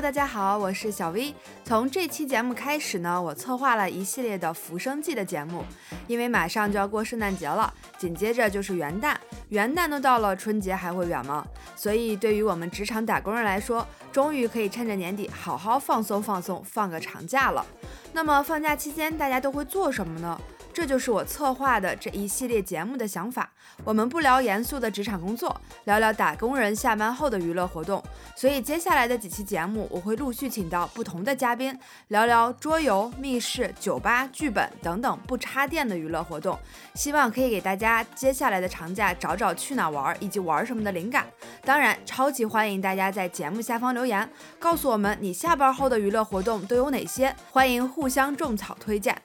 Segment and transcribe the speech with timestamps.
[0.00, 1.32] 大家好，我是小 V。
[1.64, 5.64] 从这期节目开始呢，我策划了一系列的浮生记的节目，
[6.08, 9.14] 因为马上就要过圣诞节了，紧接着就是元旦，
[9.50, 11.46] 元旦都到了，春节还会远吗？
[11.76, 17.64] 所以对于我们职场打工人来说，终于可以趁着年底好好放松放松，放个长假了。
[18.12, 20.38] 那么放假期间大家都会做什么呢？
[20.74, 23.48] 这就是我策划的这一系列节目的想法。
[23.84, 28.02] 我们不聊严肃的职场工作，聊聊打工人下班后的娱乐活动。
[28.34, 36.58] 所以接下来的几期节目，我会陆续请到不同的嘉宾，聊聊桌游、密室、酒吧、剧本等等不插电的娱乐活动。
[36.94, 41.24] 希望可以给大家接下来的长假找找去哪玩以及玩什么的灵感。
[41.64, 44.28] 当然，超级欢迎大家在节目下方留言，
[44.58, 49.16] 告诉我们你下班后的娱乐活动都有哪些，欢迎互相种草推荐。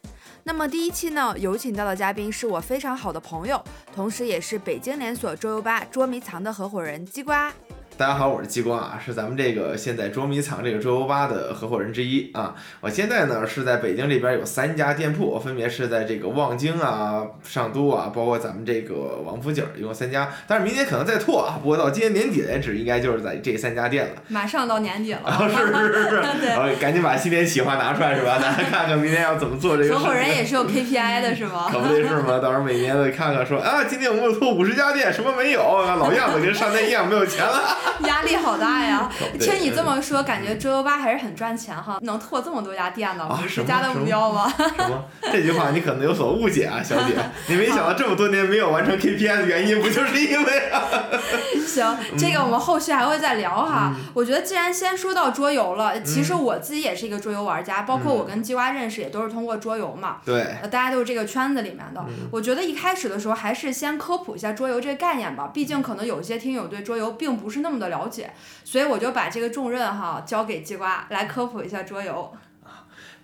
[0.44, 7.54] 那么第一期呢，有请到的嘉宾是我非常好的朋友，同时也是北京连锁桌游吧捉迷藏的合伙人鸡瓜。
[8.00, 12.56] 大家好，我是激光啊，是咱们这个现在捉迷藏这个桌游吧的合伙人之一啊。
[12.80, 20.32] 我现在呢是在北京这边有三家店铺，分别是在这个望京啊、上都啊，包括咱们这个王府井，一共三家。
[20.48, 24.12] 但是明年可能再拓啊，不过到今年年底为止，应该就是在这三家店了。
[24.30, 26.16] 马上到年底了，是是是是，
[26.48, 28.40] 然后 赶紧把新年企划拿出来是吧？
[28.42, 30.00] 大家看看明年要怎么做这个。
[30.00, 31.68] 合伙人也是有 KPI 的是吗？
[31.70, 32.40] 可不得是吗？
[32.40, 35.62] 到时候每年得看看说啊，今天我们有拓五十家店，什么没有？
[35.62, 37.89] 老样子跟上年一样，没有钱了。
[38.08, 38.84] 压力好大。
[38.84, 39.10] 呀，
[39.40, 44.52] 听你这么说，感觉桌游吧还是很赚钱哈，能拓这么多家店呢，是家的目标吗？
[44.58, 45.04] 什么？
[45.32, 47.14] 这句话你可能有所误解啊， 小姐，
[47.48, 50.72] 你没想到这么多年没有完成 KPI 的原因，不就是因为？
[51.68, 53.94] 行，这个我们后续还会再聊哈。
[54.14, 60.18] 我觉得既然先说到桌游了，其实我自己也是一个桌游玩家，包括我跟鸡瓜认识也都是通过桌游嘛。
[60.26, 60.56] 对。
[60.70, 62.04] 大家都是这个圈子里面的。
[62.32, 68.32] 我觉得一开始的时候还是先科普一下桌游这个概念吧，毕竟可能有些听友对桌游并不是那么的了解。
[68.64, 72.32] 所以我就把这个重任哈交给鸡瓜来科普一下桌游。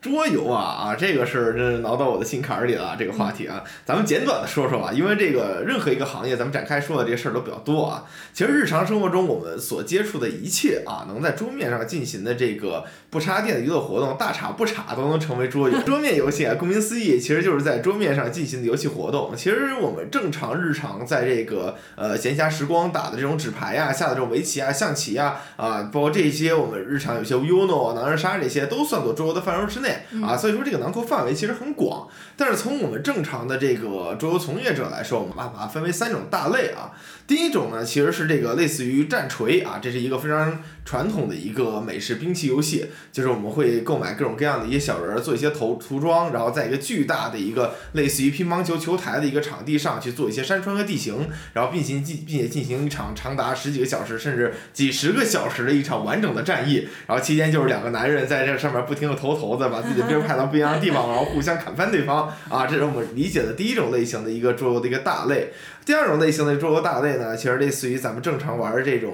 [0.06, 2.96] 桌游啊啊，这个是真是挠到我的心坎儿里了。
[3.00, 8.06] 这个话题啊，咱们简短的说说吧，因为这个任何一个行业，咱们展开说的这些事儿都比较多啊。
[8.32, 15.76] 其实日常生活中我们所接触的一切啊，能在桌面上进行的这个不插电的娱乐活动，大插不插都能成为桌游。
[15.82, 19.34] 桌面游戏啊，顾名思义，其实就是在桌面上进行的游戏活动。
[19.36, 29.95] 其实我们正常日常在这个呃闲暇时光打的这种纸牌呀，下的这种围棋啊、象棋呀啊，包括这些我们日常有些 UNO 啊、狼人杀这些，都算作桌游的范畴之内。
[30.24, 32.08] 啊，所以说这个囊括范围其实很广，
[32.38, 36.92] 但是从我们正常的这个桌游从业者来说，我们把它分为三种大类啊。
[37.28, 65.52] 第一种呢，其实是这个类似于战锤啊，这是一个非常传统的一个美式兵器游戏，就是我们会购买各种各样的一些小人儿，做一些头涂装，然后在一个巨大的一个类似于乒乓球球台的一个场地上去做一些山川和地形，然后并行进并且进行一场长达十几个小时甚至几十个小时的一场完整的战役，然后期间就是两个男人在这上面不停的投骰子，把自己的兵派到不一样的地方，然后互相砍翻对方啊，这是我们理解的第一种类型的一个桌游的一个大类。
[65.86, 69.14] 第二种类型的桌游大类呢，其实类似于咱们正常玩的这种。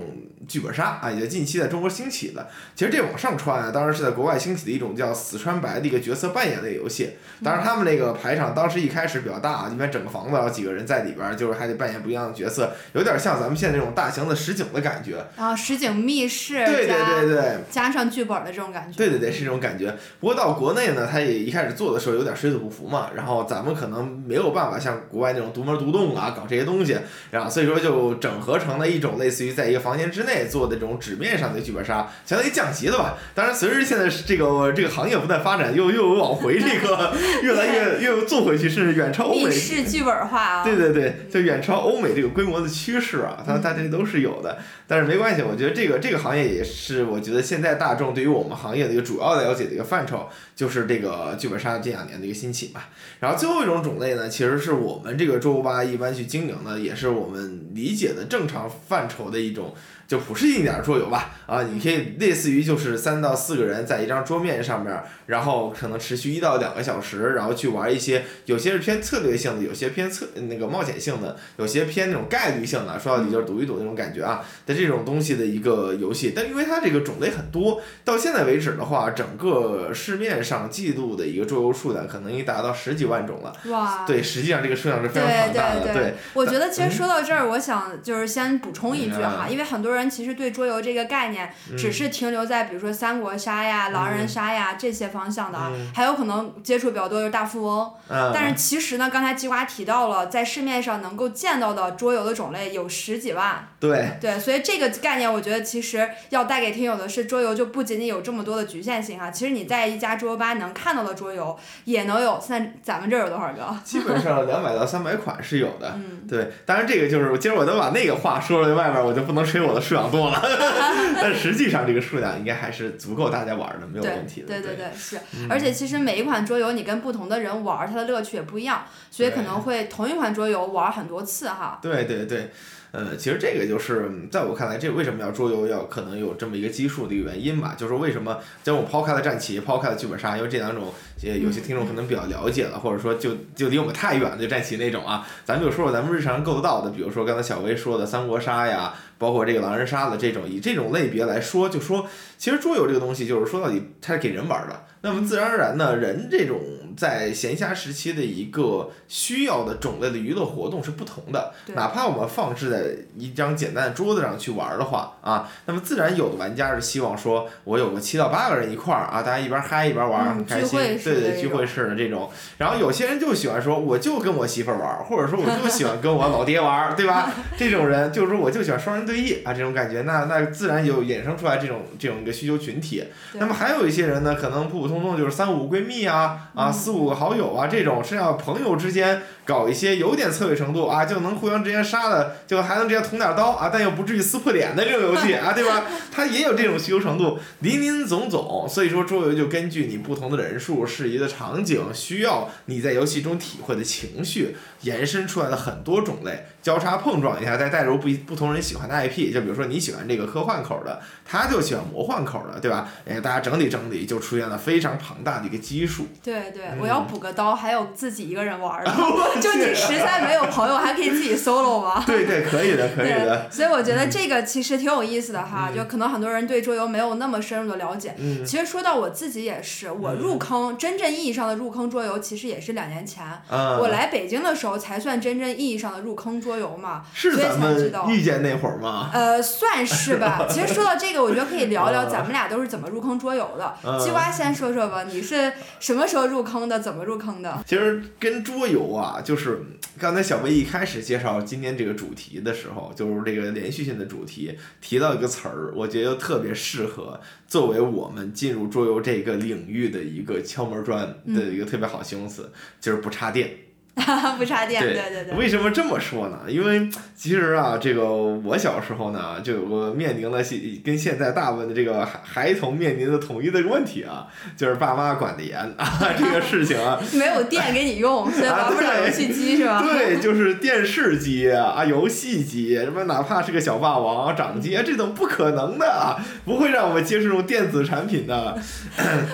[0.52, 2.48] 剧本杀啊，也近期在中国兴起的。
[2.76, 7.12] 其实这往上穿啊，当然是在国外兴起的一种叫死穿白的一个角色扮演类游戏。
[7.44, 15.26] 当然他们那个排场当时一开始比较大啊，一般整个房子有几个人在里边，就是还得扮演不一样的角色，有点像咱们现在这种大型的实景的感觉。
[15.38, 16.66] 啊，实景密室。
[16.66, 17.58] 对对对对。
[17.70, 18.98] 加上剧本的这种感觉。
[18.98, 19.96] 对对对，是这种感觉。
[20.20, 26.98] 不过到国内呢，他也一开始做的时候有点水土不服嘛，然后咱们可能没有办法像国外那种独门独栋啊，搞这些东西，
[27.32, 31.22] 然后所以说就整合成了一种类似于在一个房间之内做的这种纸。
[31.22, 33.16] 面上的剧本杀相当于降级了吧？
[33.36, 37.14] 当然，随着现在这个这个行业不断发展，又又往回这个
[37.44, 39.52] 越来越又做回去，甚至远超欧美。
[39.52, 40.64] 是剧本化啊！
[40.64, 44.58] 对对对，就远超欧美这个规模的趋势啊，它它这都是有的。
[44.88, 52.82] 但是没关系，我觉得这个这个行业也是，我觉得现在大众对于我们行业的一个主要了解的一个范畴，就是这个剧本杀这两年的一个兴起嘛。
[53.20, 59.76] 然后最后一种种类呢，其实是我们这个桌游吧一般去经营的，也是我们理解的正常范畴的一种。
[60.12, 76.34] 就不是一点桌游吧，啊，你可以类似于就是三到四个人在一张桌面上面，然后可能持续一到两个小时，然后去玩一些，有些是偏策略性的，有些偏策那个冒险性的，有些偏那种概率性的，说到底就是赌一赌那种感觉啊的这种东西的一个游戏。
[76.36, 83.54] 但因为它这个种类很多，到现在为止的话，整个市面上记录的一个桌游数量可能已经达到十几万种了。
[83.70, 84.04] 哇！
[84.06, 85.80] 对，实际上这个数量是非常庞大的。
[85.86, 86.14] 对对对。
[86.34, 90.01] 我觉得其实说到这儿，我想就是先补充一句哈，因为很多人。
[90.10, 97.92] 其实对桌游这个概念只是停留在比如说三国杀呀、狼人杀呀这些方向的啊，还有可能接触比较多就是大富翁。
[98.34, 103.68] 但是其实呢，刚才鸡瓜提到了，在市面上能够见到的桌游的种类有十几万。
[103.82, 104.12] 对。
[104.22, 109.32] 对，所以这个概念，我觉得其实要带给听友的是，桌游就不仅仅有这么多的局限性啊。
[109.32, 112.40] 其实你在一家桌游吧能看到的桌游，也能有。
[112.40, 113.76] 现在咱们这儿有多少个？
[113.84, 115.94] 基本上两百到三百款是有的。
[115.96, 116.22] 嗯。
[116.30, 120.40] 对，当然这个就是今儿我都把那个话说了，外面我就不能吹我的数量多了。
[121.20, 124.48] 但实际上这个数量应该还是足够大家玩的，没有问题的。
[124.48, 125.20] 对对对是。
[125.50, 131.80] 而且其实每一款桌游你跟不同的人玩，它的乐趣也不一样，所以可能会同一款桌游玩很多次哈。
[131.82, 132.52] 对对对。
[132.92, 137.74] 呃，其实这个就是在我看来，这为什么要桌游要可能有这么一个基数的一个原因吧？
[137.78, 152.08] 就是为什么，将我抛开了战棋，抛开了剧本杀，因为这两种，呃，有些听众可能比较了解了，或者说就就离我们太远的战棋那种啊，咱们就说说咱们日常够得到的，比如说刚才小薇说的三国杀呀，包括这个狼人杀的这种，以这种类别来说，就说
[152.38, 154.86] 其实桌游这个东西，就是说到底它是给人玩的。
[155.04, 156.60] 那么自然而然呢，人这种
[156.96, 161.52] 在闲暇时期的一个需要的种类的娱乐活动是不同的。
[161.74, 162.84] 哪怕我们放置在
[163.18, 172.30] 一张简单的桌子上去玩的话啊，那么自然有的玩家是希望说，我有个七到八个人一块儿啊，大家一边嗨一边玩很开心，对对对，聚会式的这种。
[172.60, 177.32] 然后有些人就喜欢说，我就跟我媳妇儿玩，或者说我就喜欢跟我老爹玩，对吧？
[177.58, 183.04] 这种人就是说我就喜欢双人对弈啊，这种感觉，那那自然有衍生出来这种这种一个需求群体。
[183.34, 184.92] 那么还有一些人呢，可能普普。
[184.92, 195.86] 通通就是三五闺蜜啊，啊四五个好友啊，这种是要朋友之间搞一些有点策略程度啊，就能互相之间杀的，就还能直接捅点刀啊，但又不至于撕破脸的这种游戏啊，对吧？
[196.12, 198.68] 他也有这种需求程度，林林总总。
[198.68, 212.90] 所以说桌游就根据你不同的人数、适宜的场景、需要你在游戏中体会的情绪，延伸出来了很多种类，交叉碰撞一下，再带入不不同人喜欢的 IP，就比如说你喜欢这个科幻口的，他就喜欢魔幻口的，对吧？
[213.08, 214.82] 哎，大家整理整理，就出现了非。
[214.82, 216.08] 常庞大的一个基数。
[216.24, 218.92] 对对，我要补个刀，还有自己一个人玩的，
[219.40, 222.02] 就你实在没有朋友，还可以自己 solo 吗？
[222.08, 223.48] 对对，可以的，可以的。
[223.52, 228.16] 所以我觉得这个其实挺有意思的哈，就可能很多人对桌游没有那么深入的了解。
[228.18, 228.44] 嗯。
[228.44, 233.24] 其实说到我自己也是，我入坑真正意义上的入坑桌游，其实也是两年前。
[233.52, 237.04] 我来北京的时候才算真正意义上的入坑桌游嘛。
[237.14, 239.12] 是咱们遇见那会儿吗？
[239.14, 240.46] 呃，算是吧。
[240.50, 244.00] 其实说到这个，我觉得可以聊聊咱们俩都是怎么入坑桌游的。
[244.00, 244.72] 西瓜先说。
[244.72, 245.52] 说吧，你是
[245.82, 246.80] 什么时候入坑的？
[246.80, 247.62] 怎么入坑的？
[247.68, 249.62] 其实跟桌游啊，就是
[250.00, 262.50] 刚才小薇一开始介绍今天这个主题的时候，就是这个连续性的主题，提到一个词儿，我觉得特别适合作为我们进入桌游这个领域的一个敲门砖的一个特别好形容词，
[262.80, 263.50] 就是不插电。
[264.38, 265.38] 不插电，对对对。
[265.38, 266.40] 为什么这么说呢？
[266.48, 270.42] 因为其实啊，这个我小时候呢，就有个面临了
[270.84, 274.26] 跟现在大部分的这个孩孩童面临的统一的问题啊，
[274.58, 277.00] 就是爸妈管的严 啊，这个事情啊。
[277.14, 279.84] 没有电给你用，所以玩不了游戏机是吧？
[279.84, 288.58] 对，就是电视机啊，游戏机什么，哪怕是个小霸王、掌机，这种不可能的，不会让我们接触这种电子产品的。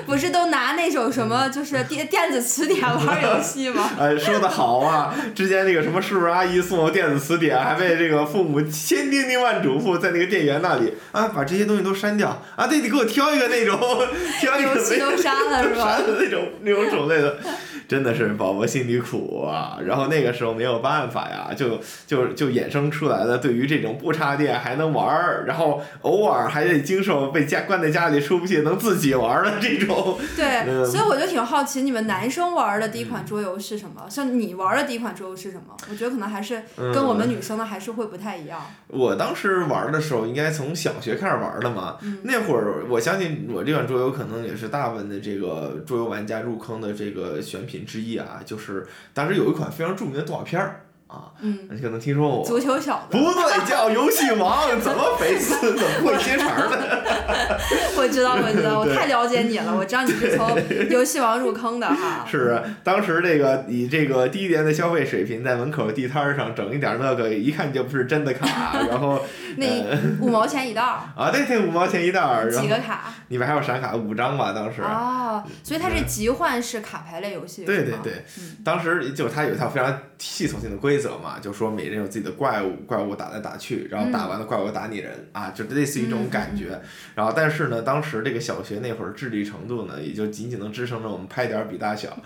[0.05, 3.89] 不是都拿那种什么，就是电电子词典玩游戏吗？
[3.97, 4.46] 呃，说的。
[4.49, 5.13] 好啊！
[5.35, 12.67] 之前那个什么叔叔阿姨送我电子词典，还被这个父母千叮咛万嘱咐，在那个店员那里啊，把这些东西都删掉啊！
[12.67, 13.77] 对，你给我挑一个那种，
[14.39, 15.97] 挑一个没都删了是吧？
[16.19, 17.37] 那种那种种类的。
[17.87, 23.37] 真的是宝宝心里苦啊，然后那个时候没有办法呀，就就就衍生出来了。
[23.37, 30.17] 对于这种不插电还能玩儿，然后偶尔还得经受被家关在家里出不去，能自己玩的这种。
[30.35, 34.05] 对，所以我就挺好奇，你们男生玩的第一款桌游是什么？
[34.09, 35.75] 像你玩的第一款桌游是什么？
[35.89, 36.63] 我觉得可能还是
[36.93, 38.59] 跟我们女生的还是会不太一样。
[38.87, 41.97] 我当时玩的时候，应该从小学开始玩的嘛。
[42.23, 47.85] 那会儿我相信我这款桌游可能也是大部分的这个桌游玩家入坑的这个选品。
[47.85, 50.86] 之一啊，就是当时有一款非常著名的动画片儿。
[51.07, 56.77] 啊，嗯，你可能听说过足球小子，不对，叫游戏王，怎么粉丝怎么会接茬呢？
[57.97, 60.49] 我知道，我知道，我太了解你了，我知道你是从
[60.89, 62.25] 游戏王入坑的哈。
[62.29, 69.19] 是，当时这个以这个低廉的消费水平，在门口地摊上整一点那个，一看就不是真的卡， 然后
[69.55, 69.65] 那
[70.19, 73.05] 五毛钱一袋儿啊，对对，五毛钱一袋儿，几个卡？
[73.29, 74.81] 里面还有闪卡五张吧，当时。
[74.81, 77.63] 哦，所以它是集换式卡牌类游戏。
[77.63, 78.25] 对对对，
[78.63, 80.97] 当时就它有一套非常系统性的规。
[80.97, 86.81] 则嘛，就说每人有自己的怪物，怪物打来打去，然后打完了怪物打你人、啊，就类似于这种感觉。
[87.13, 92.09] 然后但是呢，当时这个小学那会儿智力程度呢，也就仅仅能支撑着我们拍点儿比大小。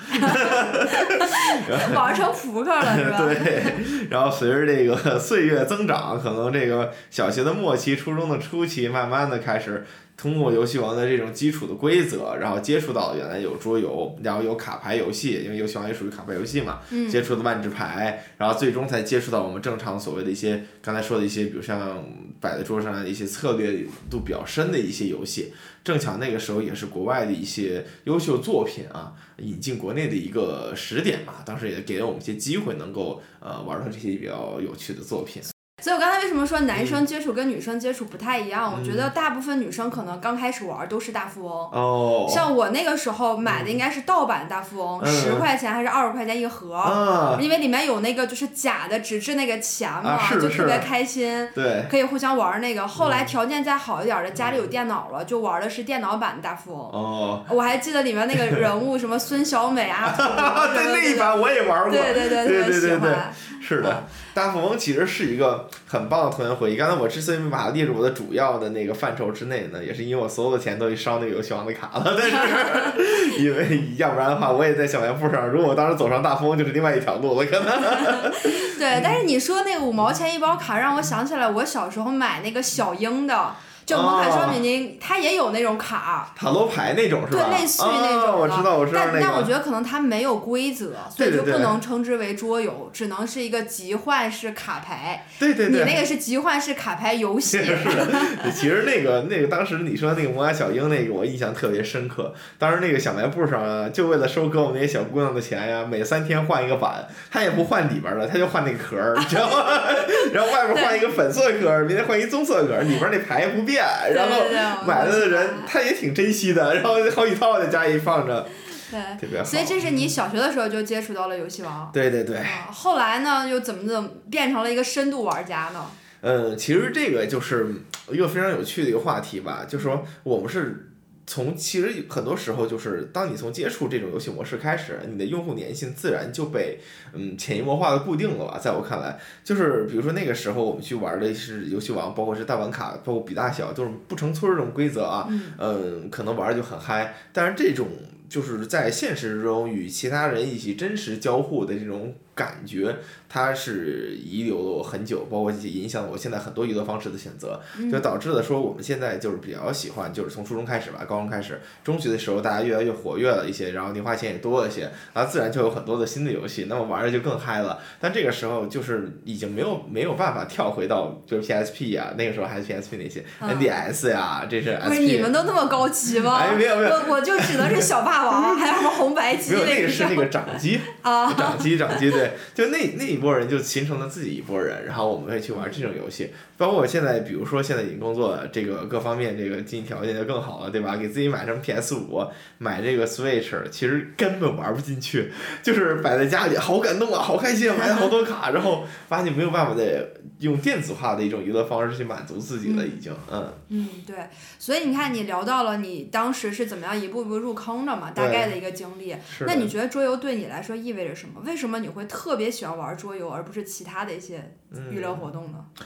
[1.93, 3.17] 玩成扑克了是吧？
[3.27, 9.85] 对，然后随着这个岁月增长，可能这个小学的末期、初中的初期，慢慢的开始
[10.21, 22.05] 通过游戏王的这种基础的规则，然后接触到原来有桌游，然后有卡牌游戏，因为游戏王也属于卡牌游戏嘛，嗯接触的万智牌，然后最终才接触到我们正常所谓的一些刚才说的一些，比如像
[22.39, 25.51] 摆在桌上的一些策略度比较深的一些游戏。
[25.83, 35.41] 正巧那个时候也是国外的一些优秀作品啊引进国内的一个时点嘛，当时也给了我们一些机会，能够呃玩到这些比较有趣的作品。
[35.81, 36.87] 所以我刚才为什么说男嗯。
[36.91, 38.73] 生接触跟女生接触不太一样？
[38.77, 41.69] 我觉得大部分女生可能刚开始玩都是大富翁。
[41.71, 45.07] 哦，像我那个时候买的应该是盗版大富翁，嗯。
[45.07, 51.47] 十、块钱还是二十块钱一盒，啊，因为里面有那个就是假的纸质那个钱嘛，啊就特别开心。
[51.55, 56.81] 对，可以互相玩那个，后嗯来条件再好一点的，家里有电脑了，就玩的是电脑版大富翁。
[56.91, 63.33] 哦，我还记得里面那个人物什么孙小美啊，土豪对什么的那一版我也玩过，对对对，特别喜对对对对欢。
[63.63, 66.77] 是的，大富翁其实是一个很棒的童年回忆。
[66.77, 72.15] 刚才我之所以没把它列入我的主要的那个范畴之内呢，也是因为我所有的钱都去烧那个游戏王的卡了。
[72.17, 78.31] 但是因为要不然的话，我也在小卖部上，如果我当时走上大风，就是另外一条路了，可能。
[78.77, 83.55] 对，但是你说那个五毛钱一包卡，让我想起来我小时候买那个小樱的，
[83.91, 86.31] 就《魔卡少女樱》，它也有那种卡。
[86.33, 87.47] 塔罗牌那种是吧？
[87.49, 89.19] 对，类似于那种的、啊我知道，我知道那个。
[89.19, 95.25] 但但我觉得可能它没有规则，所以就不能称之为桌游，只能是一个集换式卡牌。
[95.37, 95.79] 对对对。
[95.79, 97.57] 你那个是集换式卡牌游戏。
[97.63, 98.07] 是的，
[98.55, 102.33] 其实那个那个当时你说那个魔卡小樱那个，我印象特别深刻。
[102.57, 109.65] 当时那个小卖部上啊，就为了收割我们那些小姑娘的钱呀，每三天换一个版，他也不换里边儿的，他就换那个壳儿，你知道吗？
[110.33, 113.80] 然后外边换一个粉色壳儿，明天换一棕色壳儿，里边那牌不变。
[114.13, 118.47] 然后买了的人他也挺珍惜的，然后好几套在家里放着，
[118.89, 118.99] 对。
[119.19, 119.43] 特别好。
[119.43, 121.89] 所以这是你小学的时候就接触到了游戏王。
[121.93, 122.37] 对对对。
[122.37, 125.85] 啊，后来呢，又怎么怎么变成了一个深度玩家呢？
[126.21, 127.73] 嗯，其实这个就是
[128.11, 130.90] 一个非常有趣的一个话题吧，就是说我们是
[131.31, 136.77] 从其实很多时候就是当你从接触这种游戏模式开始，你的用户粘性自然就被
[137.13, 138.59] 嗯潜移默化的固定了吧。
[138.61, 147.87] 在我看来，就是比如说那个时候我们去玩的是游戏王，包括是大王卡，包括比大小，就是不成村儿这种规则啊，嗯嗯，可能玩的就很嗨，但是这种
[148.27, 152.95] 就是在现实中与其他人一起真实交互的这种感觉，
[153.27, 157.59] 它是遗留了我很久，包括影响了我现在很多娱乐方式的选择，
[157.91, 167.79] 就导致了说我们现在就是比较喜欢，就是从初中开始吧，高中开始，中学的时候大家越来越活跃了一些，然后零花钱也多了一些，然后自然就有很多的新的游戏，那么玩的就更嗨了。
[167.99, 174.87] 但这个时候就是已经没有没有办法跳回到就是 PSP 呀、那个时候还是 PSP 那些、嗯 NDS 呀、这是 SP。
[174.87, 176.37] 不是你们都那么高级吗？
[176.37, 181.33] 哎没有没有我我就只能是小霸王，还有什么红白机没有，那个是那个个掌机，啊。
[181.33, 190.95] 掌机掌机，对，对就那那一波人就形成了自己一波人，然后我们会去玩这种游戏，包括我现在，比如说现在已经工作，这个各方面这个经济条件就更好了，对吧？
[190.97, 192.25] 给自己买成 PS 五，
[192.57, 195.31] 买这个 Switch，其实根本玩不进去，
[195.63, 200.05] 就是摆在家里，好感动啊，好开心啊，买了好多卡，然后发现没有办法再
[200.41, 203.53] 用电子化的一种娱乐方式去满足自己了，已经，嗯。
[203.69, 204.15] 嗯，对，
[204.59, 209.15] 所以你看，你聊到了你当时是怎么样一步一步入坑的嘛，大概的一个经历。
[209.29, 211.41] 是那你觉得桌游对你来说意味着什么？
[211.45, 214.55] 为什么你会特别喜欢玩桌游，而不是其他的一些
[214.89, 215.63] 娱乐活动呢？
[215.79, 215.85] 嗯，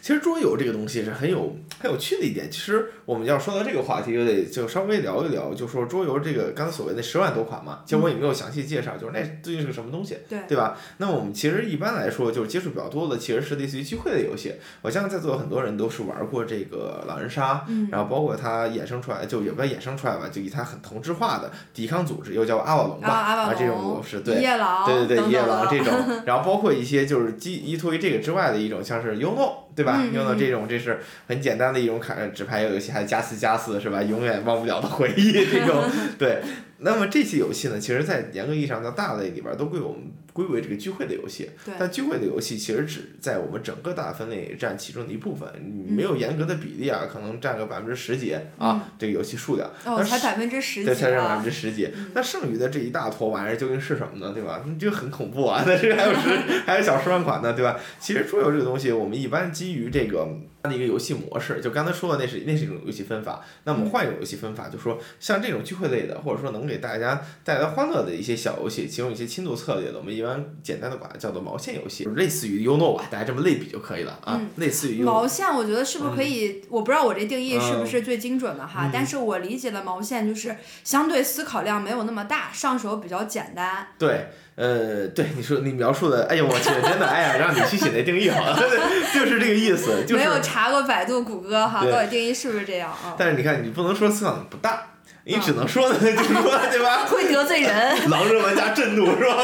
[0.00, 2.50] 其实桌游这个东西是很有很有趣的一点。
[2.50, 10.76] 其实我们要说到这个话题，就得就稍微聊一聊，就说桌游这个刚才所谓的十万多款嘛，其实我也没有详细介绍，就是那究竟是个什么东西，对对吧？
[10.98, 14.54] 那么我们其实一般来说就是接触比较多的，其实是类似于聚会的游戏。
[14.82, 24.40] 我相信在座很多人都是玩过这个狼人杀，嗯然后包括它衍生出来，就也不叫衍生出来吧，就以它很同质化的抵抗组织，又叫阿瓦隆吧，啊，这种隆模式，对。
[24.86, 34.02] 对对对，夜等等的郎这种，然后包括一些就是基依托于这个之外的一种，像是 UNO，对吧用到这种这是很简单的一种卡纸牌游戏，还加四加四是吧？
[34.02, 35.82] 永远忘不了的回忆这种，
[36.18, 36.40] 对。
[36.82, 40.00] 那么这些游戏呢，其实在严格意义上的大类里边儿都归我们
[40.32, 41.50] 归为这个聚会的游戏。
[41.62, 49.70] 对但聚会的游戏其实只在我们整个大分类占其中的一部分，你没有严格的比例啊，可能占个百分之十几啊，这个游戏数量。
[49.84, 51.50] 哦，才百分之十对，几啊才占百分之！
[51.50, 51.90] 十几。
[52.14, 54.32] 那剩余的这一大坨玩意儿究竟是什么呢？
[54.32, 54.64] 对吧？
[54.80, 55.62] 这个很恐怖啊！
[55.66, 56.30] 那这还有十，
[56.64, 57.78] 还有小十万款呢，对吧？
[58.00, 60.26] 其实桌游这个东西，我们一般基于这个
[60.68, 63.42] 的一个游戏模式，就刚才说的那是那是一种游戏分法。
[63.64, 75.02] 那我们换一种游戏分法，就说像这种聚会类的，或者说能给大家带来欢乐的一些小游戏，其中一些轻度策略的，我们一般简单的把它叫做毛线游戏，类似于 UNO 吧，大家这么类比就可以了啊，类似于。
[75.02, 76.62] 毛线，我觉得是不是可以？
[76.68, 83.88] 我不知道我这定义是不是最精准的哈，但是我理解的毛线就是相对思考量没有那么大，上手比较简单。
[83.98, 84.26] 对。
[84.56, 88.54] 呃，对你说你描述的，哎呀，我去，真的，哎呀，让你去写那定义好了，
[89.14, 93.14] 就是这个意思，就是没有查过百度、谷歌哈，到底定义是不是这样啊？
[93.16, 94.82] 但是你看，你不能说思想不大，
[95.24, 97.04] 你只能说呢， 就是说，对吧？
[97.08, 97.70] 会得罪人。
[98.10, 99.36] 狼人玩家震怒是吧？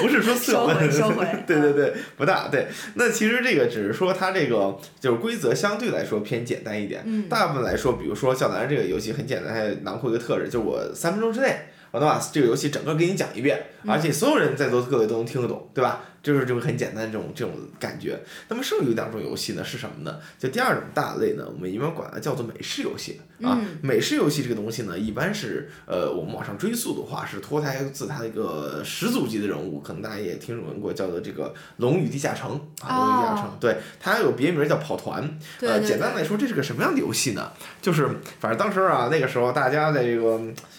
[0.00, 1.26] 不是说思想收收回。
[1.46, 2.66] 对对对，不大对。
[2.94, 7.02] 那其实这个只是说它这个就是规则相对来说偏简单一点。
[7.04, 7.28] 嗯。
[7.28, 11.68] 大部分来说，比如说像咱这个游戏很简单，它囊括一个特质，就是我三分钟之内。
[11.90, 16.02] 我能把这个游戏整个给你讲一遍，而且所有人在座各位都能听得懂，对吧？
[16.20, 18.18] 就是这个很简单的这种这种感觉。
[18.48, 20.18] 那么剩余两种游戏呢是什么呢？
[20.36, 23.58] 就第二种大类呢，我们一般管它叫做美式游戏啊。
[23.80, 31.44] 美式游戏这个东西呢，一般是呃，我们往上追溯的话，是脱胎自它一个始祖级的人物，可能大家也听闻过，叫做这个
[31.76, 33.50] 《龙与地下城》啊，《龙与地下城》。
[33.60, 35.38] 对，它还有别名叫跑团。
[35.60, 37.52] 呃，简单来说，这是个什么样的游戏呢？
[37.80, 38.06] 就是
[38.40, 40.38] 反正当时啊，那个时候大家在这个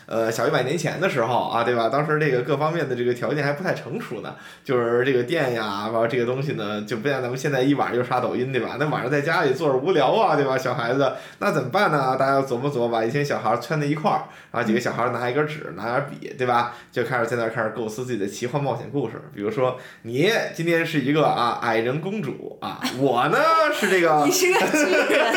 [0.09, 1.89] 呃小一百年前的时候啊，对吧？
[1.89, 5.49] 当时这个各方面的这个条件还不太成熟呢，就是这个电。
[5.49, 8.77] 呀，然后这个东西呢，就不像咱们现在一晚上就刷抖音，对吧？
[8.79, 10.57] 那晚上在家里坐着无聊啊，对吧？
[10.57, 12.15] 小孩子那怎么办呢？
[12.17, 16.75] 大家要琢磨琢磨，把一群小孩圈在一块儿，然后几个小孩拿一根纸，拿点笔，对吧？
[16.91, 19.15] 就开始在那开始构思自己的奇幻冒险故事。
[19.33, 23.39] 比如说，你今天是一个啊矮人公主啊，我呢
[23.73, 25.33] 是这个， 你是个巨人。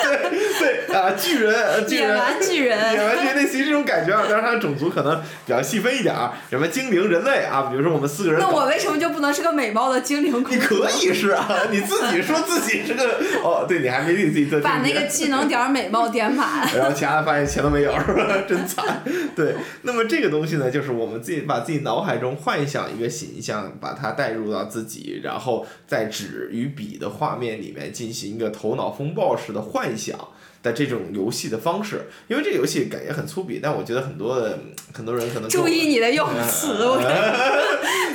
[0.60, 4.22] 对对啊，巨人，巨人，野蛮巨人，野蛮巨人，类似于这种感觉啊。
[4.28, 7.62] 但是它的种族可能比较细分一点儿，什么精灵、人类啊。
[7.70, 8.40] 比如说我们四个人。
[8.40, 10.44] 那我为什么就不能是个美貌的精灵？
[10.48, 14.60] 你可以是啊，你自己说自己是个 哦，对你还没给自己做。
[14.60, 16.68] 把那个技能点美貌点满。
[16.76, 18.26] 然后其他的发现全都没有，是吧？
[18.48, 19.02] 真惨。
[19.34, 30.16] 对，那么这个东西呢，就是我们自己把自己脑海中幻想一个形象，把它带入到自己，然后在纸与笔的画面里面进行一个头脑风暴式的幻想。
[30.62, 34.58] 的这种游戏的方式，因为这个游戏感觉很粗鄙，但我觉得很多的
[34.92, 36.74] 很多人可能注意你的用词，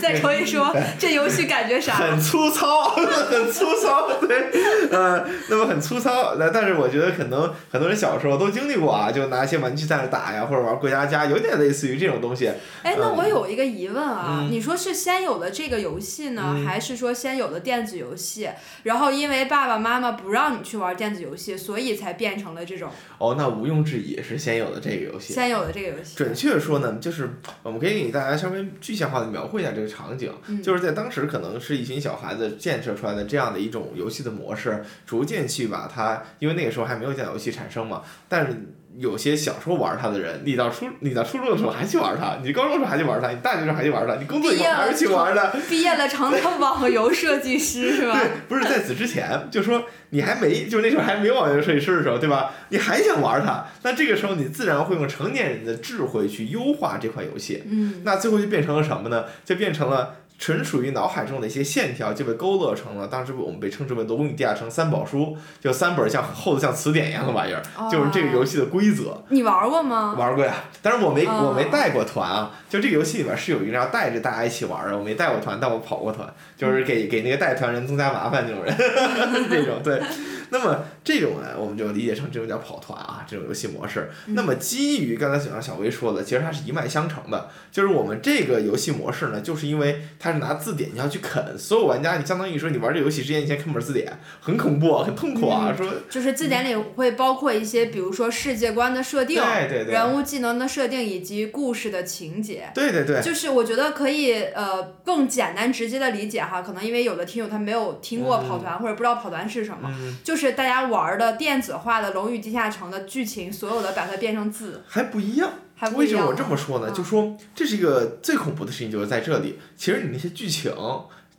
[0.05, 1.95] 再说一说 这游戏感觉啥？
[1.95, 4.51] 很粗糙， 很粗糙，对，
[4.91, 12.51] 呃，那么很粗糙，那但是我觉得可能很多人小时候都经历过啊，就拿一些玩具在那打呀，或者玩过家家，有点类似于这种东西。
[12.83, 18.49] 哎，那我有一个疑问啊，你说是先有的这个游戏呢，还是说先有的电子游戏？
[18.83, 22.25] 然后因为爸爸妈妈不让你去玩电子游戏，所以才变。
[22.25, 22.89] 变成了这种
[23.19, 25.31] 哦，那毋庸置疑是先有的这个游戏。
[25.31, 26.15] 先有的这个游戏。
[26.15, 27.29] 准确说呢，就是
[27.61, 30.31] 我们可以给大家稍微具象化的描绘一下这个场景，
[30.61, 38.55] 就是在当时可能是一群小孩子建设出来的这样的一种游戏的模式，逐渐去把它，因为那个时候还没有电脑游戏产生嘛，但是。
[38.97, 45.55] 有些小时候玩它的人，你到初你到初中的时候还去玩它，你高中的时候还去玩它，你大学的时候还去玩它，你工作以后还是去玩的。
[45.69, 48.17] 毕业了成了网游设计师是吧？
[48.19, 52.51] 对， 不是在此之前，就说你还没，就那时候还没有网游设计师的时候，对吧？
[52.69, 57.63] 你还想玩它，那这个时候你自然会用成年人的智慧去优化这款游戏。
[57.69, 58.01] 嗯。
[58.03, 59.25] 那最后就变成了什么呢？
[59.43, 60.15] 就变成了。
[60.37, 65.19] 纯属于脑海中的一些线条就被勾勒成了，当时我们被称之为《龙与地下城三宝书》，
[65.59, 69.23] 就三本像厚的像词典一样的玩意儿，就是这个游戏的规则。
[69.29, 70.15] 你玩过吗？
[70.17, 72.51] 玩过呀，但是我没我没带过团啊。
[72.69, 78.75] 就这个游戏里边是有一个要带着大家一起玩的，我没带过团，但我跑过团，就是给给那个带团人增加麻烦那种人，
[79.49, 80.01] 这种对。
[80.49, 84.09] 那么这种呢，我们就理解成这种叫跑团啊，这种游戏模式。
[84.27, 95.73] 那么基于刚才小小薇说的，其实它是一脉相承的，就是我们这个游戏模式呢，就是因为它是拿字典你要去啃，所有玩家你相当于说你玩这游戏之前你先啃本字典，很恐怖，很痛苦啊。
[95.75, 102.69] 说就是字典里会包括一些，比如说世界观的设定，对对对，人物技能的设定以及故事的情节。
[102.73, 103.21] 对对对。
[103.21, 109.91] 就是我觉得可以呃更简单直接的理解哈，可能因为有的听友他没有听过跑团或者不知道跑团是什么，
[110.23, 115.51] 就是大家玩的电子化的《龙与地下城》的剧情，所有的把它变成字，还不一样。
[115.95, 116.89] 为什么我这么说呢？
[116.91, 119.59] 就说这是一个最恐怖的事情，就是在这里。
[119.75, 120.73] 其实你那些剧情，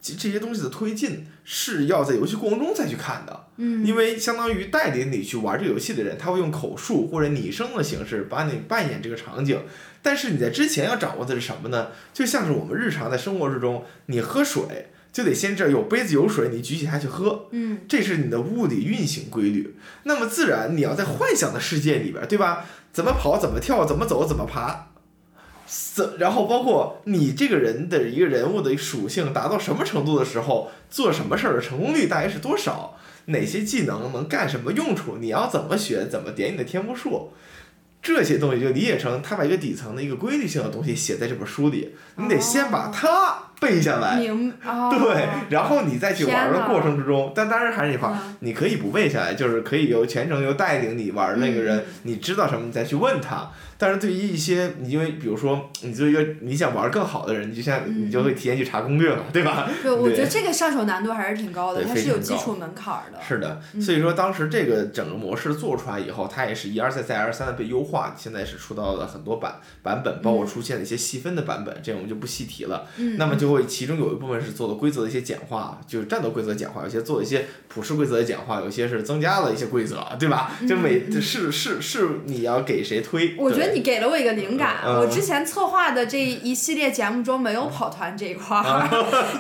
[0.03, 3.47] 这些东西的推进是要在游戏过程中再去看的。
[3.57, 3.85] 嗯。
[3.85, 9.61] 因为相当于带领你去玩这个游戏的人，他会用口述或者拟声的形式把你扮演这个场景。
[10.03, 11.89] 但是你在之前要掌握的是什么呢？
[12.13, 17.47] 就像是我们日常在生活之中，你喝水就得先这有杯子有水，你举起它去喝。
[17.53, 17.79] 嗯。
[17.89, 19.75] 这是你的物理运行规律。
[20.03, 22.67] 那么自然你要在幻想的世界里边，对吧？
[22.93, 23.39] 怎么跑？
[23.39, 23.87] 怎么跳？
[23.87, 24.27] 怎么走？
[24.27, 24.89] 怎么爬？
[25.67, 32.99] 怎，然后包括你这个人的一个人物的属性达到什么程度的时候，做什么事儿的成功率大概是多少？
[33.29, 35.17] 哪些技能能干什么用处？
[35.19, 36.07] 你要怎么学？
[36.07, 37.33] 怎么点你的天赋树？
[38.03, 44.17] 这些东西就理解成他把一个底层的一个规律性的东西写在这本书里，你得先把它背下来。
[44.17, 44.91] 明哦。
[44.91, 53.51] 对，然后你再去玩的过程之中，但当然还是那句话，嗯你可以不背下来，就是可以由全程由带领你玩那个人，嗯你知道什么，你再去问他。
[53.79, 59.69] 但是对于一些，你因为比如说，你作为一个你想玩更好的人，你就像嗯你就会提前去查攻略嘛，对吧？
[59.83, 63.21] 对，我觉得这个上手难度还是挺高的，它是有基础门槛的。
[63.23, 72.87] 是的，嗯所以说当时这个整个模式做出来以后，它也是一而再再而三的被优化，现在是出到了很多版版本，包括出现了一些细分的版本，这我们就不细提了。
[72.97, 73.19] 嗯。
[73.19, 80.53] 那么就会其中有一部分是做的规则的一些简化，就是战斗规则简化，有些做一些普世规则的简化，有些是增加了一些规则，对吧？
[80.69, 83.35] 就每是是是你要给谁推。
[83.39, 88.89] 我觉得你给了我一个灵感，嗯我之前策划的这一系列节目中没有跑团这一块儿，啊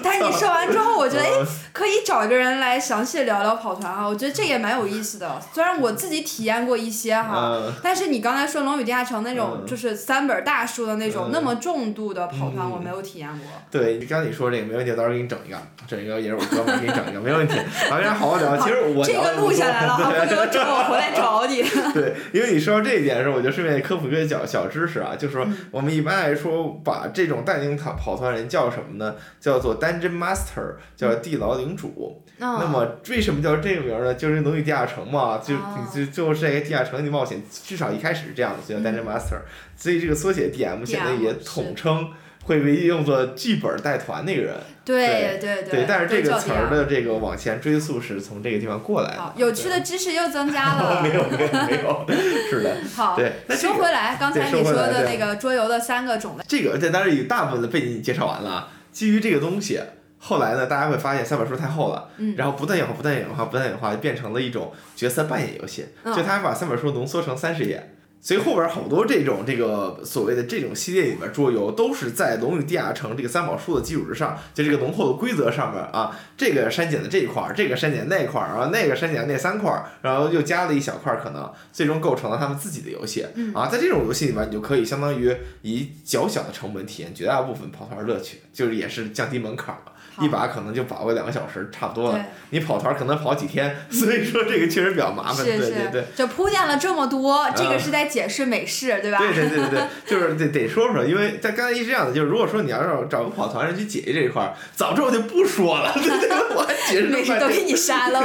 [0.02, 5.40] 但是你说完之后，我觉得哎，呃可以找一个人来详细聊聊跑团啊，我觉得这也蛮有意思的。
[5.52, 13.46] 虽然我自己体验过一些哈，嗯但是你刚才说《龙与地下城》那种嗯就是三本大书的那种嗯那么重度的跑团，嗯我没有体验过。
[13.70, 15.56] 对，刚才你说这个没问题，到时候给你整一个，
[15.86, 17.54] 整一个也是我哥们儿给你整一个，没问题。
[17.88, 18.56] 咱们俩好好聊。
[18.60, 21.62] 其实我这个录下来了哈，不给我整，我回来找你。
[21.94, 29.14] 对，因为你说到这一点的时候，我就顺便科普个小小知识啊，就是说嗯我们一般来说把这种带领跑跑团人叫什么呢？
[29.40, 32.22] 叫做 Dungeon Master，叫地牢领主。
[32.38, 34.14] 那嗯，么为什么叫这个名儿呢？
[34.14, 39.38] 就是《龙与地下城》嘛，就哦你最最后是在一个地下城里冒险，至少一开始是这样的，就叫 Dungeon 嗯 Master。
[39.74, 42.10] 所以这个缩写 DM 现在也统称
[42.46, 44.54] 会被用作剧本带团那个人。
[44.84, 49.34] 对对对，但是这个词儿的这个往前追溯是从这个地方过来的好。
[49.36, 51.02] 有趣的知识又增加了。
[51.02, 52.06] 没有没有没有，
[52.48, 52.76] 是的。
[52.94, 58.68] 好，对那说回来，刚才你说的那个桌游的三个种类，这个这当然有大部分的背景你介绍完了啊。
[58.92, 59.80] 基于这个东西，
[60.18, 65.86] 后来呢，大家会发现三本书太厚了，嗯，然后不断演化，不断演化，不断演化，变成了一种角色扮演游戏。
[66.04, 67.90] 嗯就他把三本书浓缩成三十页。
[68.26, 83.24] 所以后边好多这种这个所谓的这种系列里面桌游，都是在《龙与地下城》这个三宝书的基础之上，就这个浓厚的规则上面啊，这个删减的这一块儿，这个删减那一块儿，然后那个删减那三块儿，然后又加了一小块儿，可能最终构成了他们自己的游戏。
[83.36, 89.92] 嗯啊，在这种游戏里面，你就可以相当于以较小的成本体验绝大部分跑团乐趣，就是也是降低门槛儿了。
[90.16, 92.26] 好一把可能就把握两个小时，差不多了。
[92.50, 95.44] 你跑团可能跑几天，所以说这个确实比较麻烦。
[95.44, 96.04] 对对对，。
[96.14, 99.18] 就铺垫了这么多，这个嗯是在解释美式，对吧？
[99.18, 108.22] 对对对对对， 就是得得说说，因为在刚才一直这样的，就是如果说你要找找个跑团人去解释这一块儿，早知道我就不说了， 对对对，我还解释美式都给你 删了。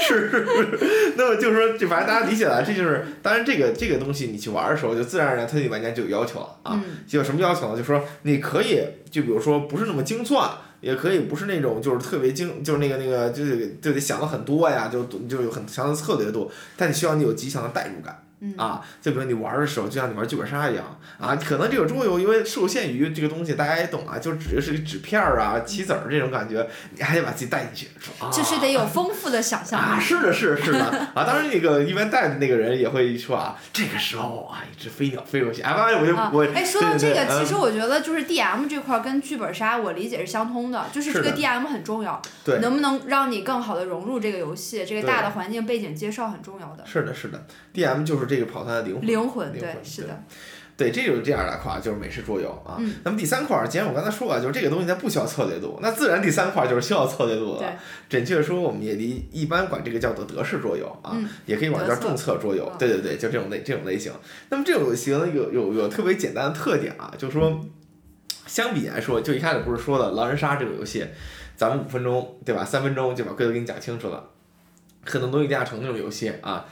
[0.00, 6.80] 是是是，那么就是说，就反正大家理解了，这就是当然这个这个东西你去玩的时候，就自然而然它对玩家就有要求了啊。
[7.10, 7.72] 有什么要求呢？
[7.72, 8.80] 就是说你可以，
[9.12, 18.21] 就比如说不是那么精算，也可以不是那种就是特别精，就是那个那个就是就得想的很多呀，就就有很强的策略度，但你需要你有极强的代入感。
[18.42, 20.84] 嗯啊，就比如你玩的时候，就像你玩剧本杀一样
[21.18, 31.24] 啊，可能这个桌游因为受限于这个东西，大家也懂啊，就只是个纸片儿啊、棋子儿这种感觉，你还得把自己带进去，说啊，就是得有丰富的想象啊，是的，是的，是的啊！
[31.24, 46.84] 当然，那个一般带的那个人也会说啊，这个时候啊，一只飞鸟飞过去，啊，完了我就啊我，哎，说到这个，其实我觉得就是 D M 这块跟剧本杀，我理解是相通的，就是这个 D M 很重要，对能不能让你更好的融入这个游戏，这个大的环境背景介绍很重要的。
[46.84, 49.06] 是的，是的，D.M 就是这个跑团的灵魂。
[49.06, 50.22] 灵魂，灵对，是的，
[50.76, 52.76] 对，这就是这样的块，就是美式桌游啊。
[52.78, 57.76] 嗯那么第三块儿，既然我刚才说了，就是这个东西它不需要策略度，那自然第三块儿就是需要策略度对的。
[58.08, 62.66] 准确说，我们也离一般管这个叫做德式桌游啊，嗯也可以管它叫重策桌游。
[62.72, 64.12] 嗯对对对，就这种类这种类型。
[64.48, 67.60] 那么这种类型呢，有有有特别简单的特点啊，就是说，
[68.46, 71.06] 相比来说，就一开始不是说了狼人杀这个游戏，
[71.54, 72.64] 咱们五分钟对吧？
[72.64, 74.24] 三分钟就把规则给你讲清楚了。
[75.04, 76.64] 可能《东西地下城》那种游戏啊，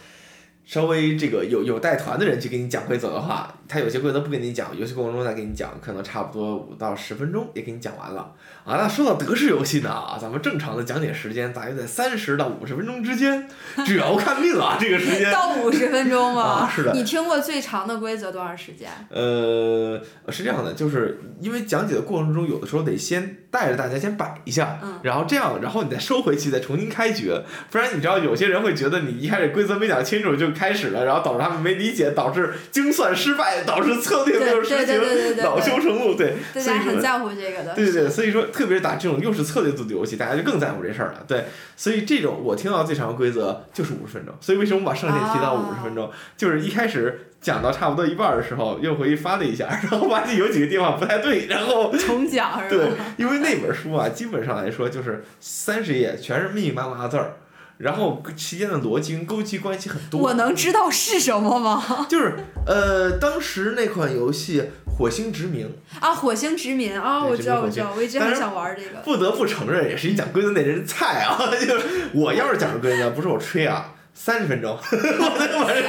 [0.71, 8.33] 稍微这个有有带团的人去给你讲规则的话，他有些规则不跟你讲，游戏过程中再给你讲，可能差不多五到十分钟也给你讲完了。
[8.71, 8.77] 啊。
[8.81, 13.49] 那说到德式游戏呢啊，咱们正常的讲解时间大约在三十到五十分钟之间，
[13.85, 15.31] 只要看命啊，这个时间。
[15.33, 16.43] 到五十分钟吗？
[16.43, 18.89] 啊是的你听过最长的规则多长时间？
[19.11, 27.33] 呃，是这样的，就是因为讲解的过程中，有的时候得先带着大家先摆一下，嗯然后这样，然后你再收回去，再重新开局，
[27.71, 37.75] 不然你知道有些人会觉得你一开始规则没讲清楚就开始了，然后导致他们没理解，导致精算失败，导致策略没有实对对对对对行，恼羞成怒，对，大家很在乎这个的。
[37.75, 41.25] 对对对，所以说特特别是打这种又是策略组的游戏，大家就更在乎这事儿了。
[41.27, 41.47] 对，
[41.77, 44.35] 所以这种我听到最长的规则就是五十分钟。
[44.39, 46.11] 所以为什么把上限提到五十分钟？
[46.37, 52.85] 就是一开始讲到差不多一半的时候，又回去翻了一下，然后发现有几个地方不太对，然后 重讲是吧？
[52.85, 57.37] 对，因为那本书啊，基本上来说就是三十页，全是密密麻麻的字儿。
[57.81, 60.21] 然后期间的逻辑跟勾稽关系很多。
[60.21, 61.83] 我能知道是什么吗？
[62.09, 62.35] 就是
[62.67, 65.67] 呃，当时那款游戏《火星殖民》
[65.99, 69.01] 啊，《火星殖民》啊，我知道，我知道，我一直很想玩这个。
[69.03, 71.41] 不得不承认，也是你讲规则那人菜啊！
[71.67, 73.95] 就是我要是讲规则，不是我吹啊。
[74.23, 74.77] 三十分钟，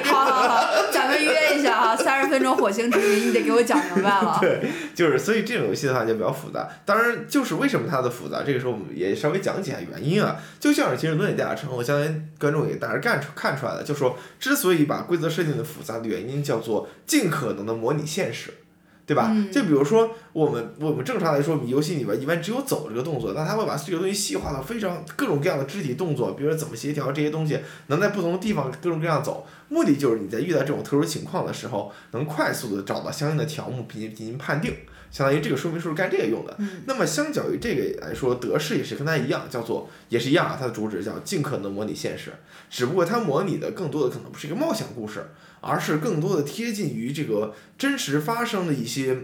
[0.05, 4.37] 好好好，咱们约一下啊， 三十分钟火星殖民，你得给我讲明白了。
[4.39, 6.65] 对，就是所以这种游戏的话就比较复杂。
[6.85, 10.37] 当然，就是为什么它的复杂，这个时候我们也稍微讲解一下原因啊。
[10.61, 18.53] 就像是其实伦理大成，我相信观众也大概看出看出来了，就说之所以把规则设定的复杂的原因叫做尽可能的模拟现实。
[19.11, 19.35] 对吧？
[19.51, 29.45] 就比如说，我们我们正常来说，你游戏里边一般只有走这个动作，那他会把这个东西细化到非常各种各样的肢体动作，比如说怎么协调这些东西，能在不同的地方各种各样走。
[29.67, 34.73] 目的就是你在遇到这种特殊情况的时候，能快速的找到相应的条目，并进行判定。
[35.11, 36.57] 相当于这个说明书是干这个用的。
[36.85, 40.55] 那么相较于这个来说，德式也是跟它一样，叫做也是一样啊。
[40.57, 42.31] 它的主旨叫尽可能模拟现实，
[42.69, 49.19] 只不过它模拟的更多的可能不是一个冒险故事，而是更多的贴近于这个真实发生的一些。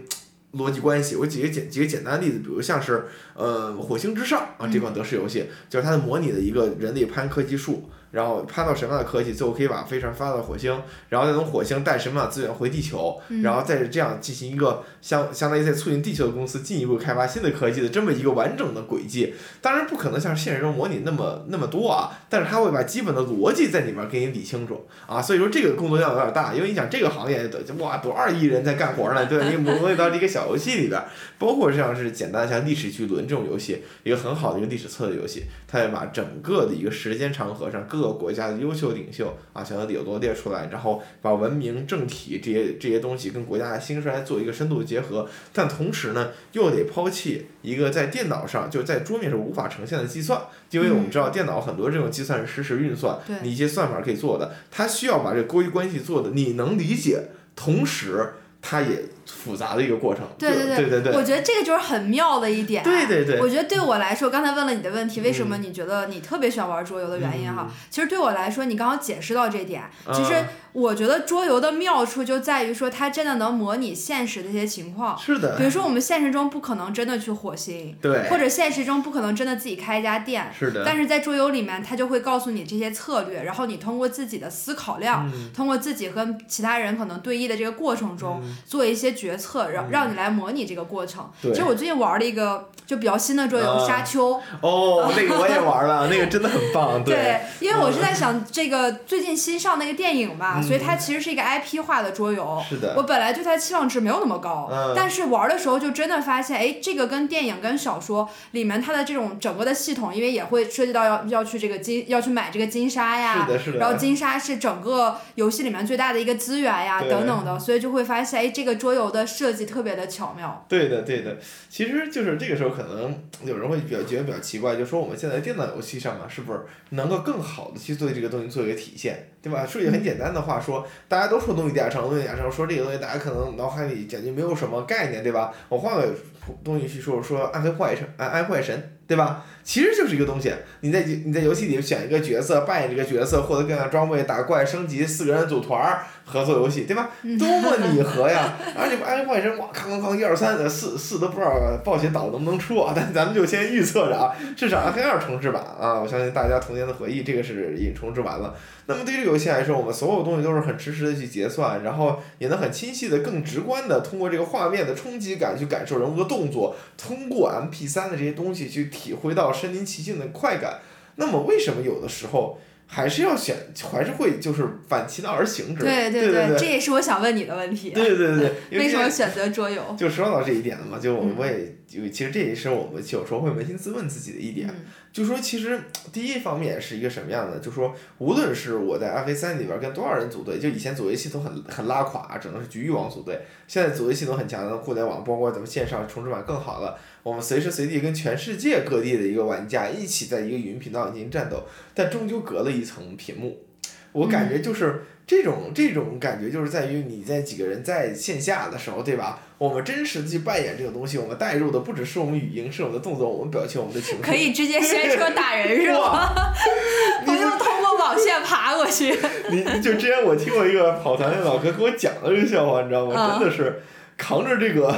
[0.54, 7.90] 逻辑关系，我举个简几个简单的例子，比如像是呃《火星之上》啊这款德式游戏，就是它的模拟的一个人类攀科技树。
[8.10, 19.34] 然后攀到什么样的科技，最后可以把飞船发到火星，然后再从火星带什么样的资源回地球，然后再这样进行一个相相当于在促进地球的公司进一步开发新的科技的这么一个完整的轨迹。
[19.60, 25.20] 当然不可能像现实中模拟那么那么多啊，但是它会把基本的逻辑在里面给你理清楚啊。
[25.20, 29.46] 所以说这个工作量有点大，因为你想这个行业的哇多少亿人在干活呢，对吧？
[29.50, 31.02] 你模拟到这个小游戏里边，
[31.38, 59.04] 包括像是简单的像历史巨轮这种游戏，一个很好的一个历史策略游戏，它也把整个的一个时间长河上各个国家的优秀领袖啊，想要有罗列出来，然后把文明政体这些这些东西跟国家的兴衰做一个深度的结合，但同时呢，又得抛弃一个在电脑上就在桌面上无法呈现的计算，因为我们知道电脑很多这种计算是实时运算，你一些算法可以做的，它需要把这个勾稽关系做的你能理解，同时它也。
[59.28, 62.82] 复杂的一个过程，对对对对对，我觉得这个就是很妙的一点。
[62.82, 67.70] 对对对，我觉得对我来说，刚才问了你的问题，为什么你觉得你特别喜欢玩桌游的原因哈？
[67.90, 70.34] 其实对我来说，你刚刚解释到这点，其实
[70.72, 75.18] 我觉得桌游的妙处就在于说，它真的能模拟现实的一些情况。
[75.18, 75.56] 是的。
[75.56, 80.84] 比如说，我们现实中不可能真的去火星，对，或者现实中不可能真的自己开一家店，是的。
[80.84, 90.08] 但是在桌游里面，它就会告诉你这些策略，然后你通过自己的思考量，通过自己和其他人可能对弈的这个过程中，做一些决策，让让。
[90.08, 91.28] 你来模拟这个过程。
[91.42, 94.32] 其实我最近玩了一个就比较新的桌游《沙丘》。
[94.62, 97.04] 哦，那个我也玩了， 那个真的很棒。
[97.04, 102.58] 对，因为我是在想这个最近新上那个电影嘛，所以它其实是一个 IP 化的桌游。
[102.66, 102.94] 是的。
[102.96, 113.78] 我本来对它期望值没有那么高，但是玩的时候就真的发现，哎，这个跟电影跟小说里面它的这种整个的系统，因为也会涉及到要要去这个金要去买这个金沙呀，是的，是的。
[113.78, 119.88] 然后金沙是整个游戏里面最大的一个资源呀，等等的，所以就会发现，哎，这个桌游我的设计特别。
[119.98, 121.36] 的巧妙，对的对的，
[121.68, 129.66] 其实就是这个时候可能有人会比较觉得比较奇怪，就说我们现在电脑游戏上嘛，是不是能够更好的去做这个东西做一个体现，对吧？
[129.66, 135.52] 说句很简单的话，说大家都说东西加成，东西加成，说这个东西大家可能脑海里简直没有什么概念，对吧？
[135.68, 136.14] 我换个
[136.62, 138.94] 东西去说，说暗黑破坏神，暗暗坏神。
[139.08, 139.42] 对吧？
[139.68, 140.50] 其实就是一个东西，
[140.80, 147.10] 你在你在游戏里选一个角色，扮演这个角色，获得各样装备，打怪升级，四个人组团儿合作游戏，对吧？
[147.38, 148.54] 多么 拟合呀！
[148.74, 151.52] 而且暗黑破坏神，哇，哐哐哐，一二三，四四都不知道
[151.84, 152.94] 暴雪岛能不能出啊？
[152.96, 158.54] 但咱们就先预测着啊，至少暗黑二重置版啊，我相信大家童年的回忆，这个是已经重置完了。
[158.86, 170.78] 那么对于这个游戏来说，我们所有东西都是很实时的去结算，然后也能很清晰的、更直观的通过这个画面的冲击感去感受人物的动作，通过 M P 三的这些东西去体会到身临其境的快感。
[171.16, 173.56] 那么为什么有的时候还是要选，
[173.90, 175.82] 还是会就是反其道而行之？
[175.84, 177.90] 对对对，这也是我想问你的问题。
[177.90, 179.82] 对对对， 为什么选择桌游？
[179.98, 184.68] 就说到这一点了嘛，就我也就其实这也是我们有时候会扪心自问自己的一点。
[185.10, 185.80] 就说其实
[186.12, 187.58] 第一方面是一个什么样的？
[187.58, 193.40] 就说无论是我在《暗黑三》里边跟多少人组队，就以前组队系统很很拉垮，只能是局域网组队。
[193.66, 203.64] 现在组队系统很强的互联网，包括咱们线上重置版更好了，我们随时随地跟全世界各地的一个玩家一起在一个语音频道进行战斗，但终究隔了一层屏幕。
[204.12, 209.42] 我感觉就是这种这种感觉，就是在于你在几个人在线下的时候，对吧？
[209.58, 214.22] 我们真实的去扮演这个东西，我们带入的不只是我们语音，是我们的动作，我们表情，我们的情绪。
[214.22, 216.32] 可以直接掀车打人 是吗？
[217.26, 219.18] 不用通过网线爬过去。
[219.50, 223.36] 你就之前我听过一个跑团的老哥给我讲了这个笑话，你知道吗？
[223.38, 223.82] 真的是
[224.16, 224.94] 扛着这个，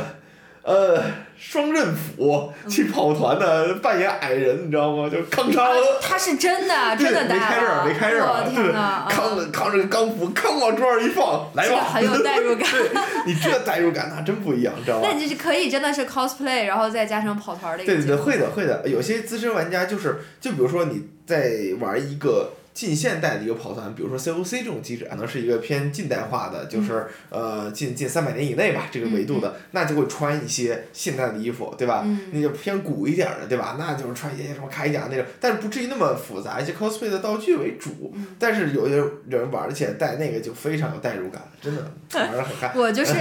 [0.62, 1.03] 呃。
[1.42, 5.09] 双刃斧去跑团的扮演矮人，你知道吗？
[5.09, 5.70] 就扛杀。
[6.03, 8.23] 他是真的，真的没开刃，没开刃，
[8.55, 8.70] 对，
[9.09, 11.83] 扛着扛着个钢斧，扛往桌上一放，来吧。
[11.94, 12.68] 很有代入感。
[12.70, 12.90] 对，
[13.25, 15.09] 你这代入感那真不一样，知道吧？
[15.11, 17.94] 那你是可以真的是 cosplay，然后再加上跑团的一个。
[17.94, 22.51] 对对对，会的会的，有些资深玩家就是，就比如说你在玩一个。
[22.72, 32.06] 近现代的一个跑团，比如说 COC 这种机制，可能是一个偏近代化的，就是呃近近三百年以内吧这个维度的，那就会穿一些现代的衣服，对吧？
[32.33, 33.76] 那就偏古一点的，对吧？
[33.78, 38.14] 那就是穿一些什么铠甲那种，但是不至于那么复杂，一些 cosplay 的道具为主。
[38.38, 41.83] 但是有些人玩起来带那个就非常有代入感，真的
[42.14, 42.72] 玩的很嗨。
[42.76, 43.14] 我就是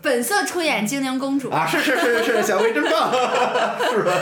[0.00, 1.50] 本色出演精灵公主。
[1.58, 3.10] 啊，是是是是，小薇真棒，
[3.90, 4.12] 是吧？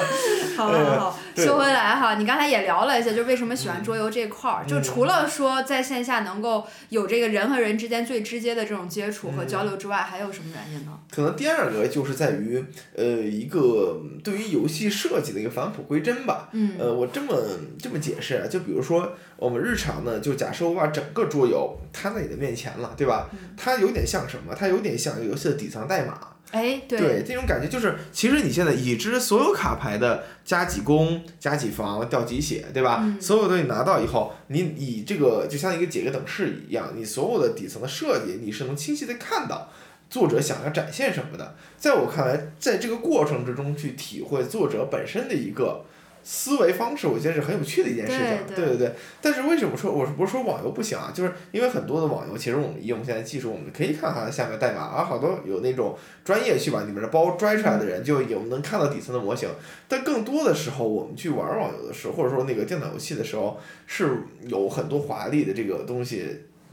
[0.56, 10.92] 好好好，说回来哈，你刚才也聊了一下，就为什么喜欢桌游这块儿，就除了说在线下能够有这个人和人之间最直接的这种接触和交流之外，还有什么原因呢？
[11.10, 16.48] 可能第二个就是在于，呃，一个对于游戏设计的一个返璞归真吧。
[16.52, 16.76] 嗯。
[16.78, 17.34] 呃，我这么
[17.78, 23.28] 这么解释啊，就比如说我们日常呢，就假设我把整个桌游摊在你的面前了，对吧？
[23.56, 24.54] 它有点像什么？
[24.54, 26.18] 它有点像游戏的底层代码。
[26.52, 33.04] 哎，对，这种感觉就是，其实你现在已知所有卡牌的加几攻、加几防、掉几血，对吧？
[33.20, 39.68] 所有东西拿到以后，你以这个就像一个解个等式一样，你所有的底层的设计，你是能清晰的看到
[40.08, 41.54] 作者想要展现什么的。
[41.76, 45.84] 在我看来，在这个过程之中去体会作者本身的一个。
[46.28, 48.92] 思维方式，我觉得是很有趣的一件事情，对对对。
[49.22, 51.12] 但是为什么说我是不是说网游不行啊？
[51.14, 59.48] 就是因为很多的网游，其实我们用我们现在技术，我们可以看它的下面代码啊，好多有那种专业去把里面的包拽出来的人，就有能看到底层的模型。
[59.86, 66.26] 但更多的时候，我们去玩网游的时候，或者说那个电脑游戏的时候，是有很多华丽的这个东西，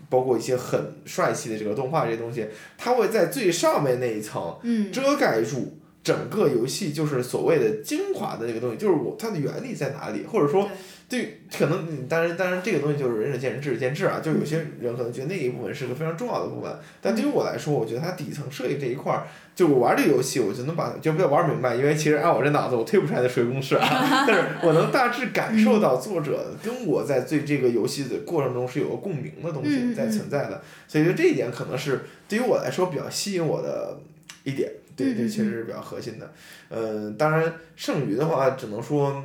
[0.10, 4.58] 包括一些很帅气的这个动画这些东西，它会在最上面那一层
[4.92, 5.78] 遮盖住。
[6.04, 10.70] 整个游戏就是所谓的精华的这个东西，就是我它的原理在哪里，或者说，
[11.08, 14.20] 对，可能你当然当然这个东西就是仁者见仁，智者见智啊。
[14.22, 24.26] 就有些人可能觉得那一部分是个非常重要的部分，但对于我来说，我觉得它底层设计这一块儿，就我玩这个游戏，我就能把就不要玩明白，因为其实按我这脑子，我推不出来的数学公式啊。
[24.28, 34.02] 但是我能大致感受到作者跟我在对这个游戏的过程中是有个共鸣的东西在存在的，所以说这一点可能是对于我来说比较吸引我的
[34.44, 34.70] 一点。
[34.96, 36.32] 对，这确实是比较核心的，
[36.70, 39.24] 呃，当然剩余的话，只能说，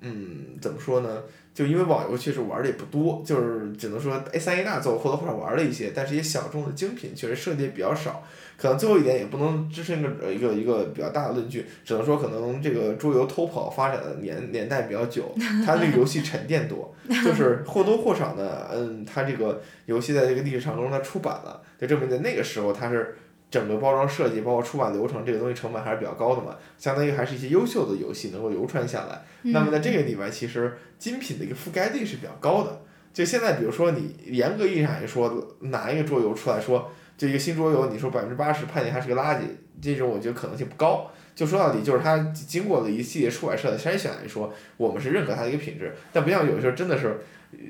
[0.00, 1.22] 嗯，怎么说呢？
[1.54, 8.24] 就因为网游确实玩的也不多，就是只能说 A 三 A 大作或多或少玩了一些，但是一些小众的精品确实设计也比较少。
[8.56, 15.34] 可能最后一点也不能支撑一个一个一个比较大的论据，只能说可能这个桌游偷跑发展的年年代比较久，
[15.66, 23.14] 它这个游戏沉淀多， 就是或多或少的，嗯，它这个游戏在这个历史长中它出版了，就证明在那个时候它是。
[23.52, 29.22] 整个包装设计，包括出版流程，这个东西成本还是比较高的嘛，相当于还是一些优秀的游戏能够流传下来。
[29.42, 32.80] 那么在这个里面，其实精品的一个覆盖率是比较高的。
[33.12, 39.42] 就现在，比如说你严格意义上来说，拿一个桌游出来说，就一个新桌游，你说百分之八十判定它是个垃圾，
[39.82, 41.10] 这种我觉得可能性不高。
[41.34, 45.94] 就说到底，就是它经过了一系列出版社的筛选来说，我们是认可它的一个品质。
[46.10, 47.20] 但不像有的时候真的是。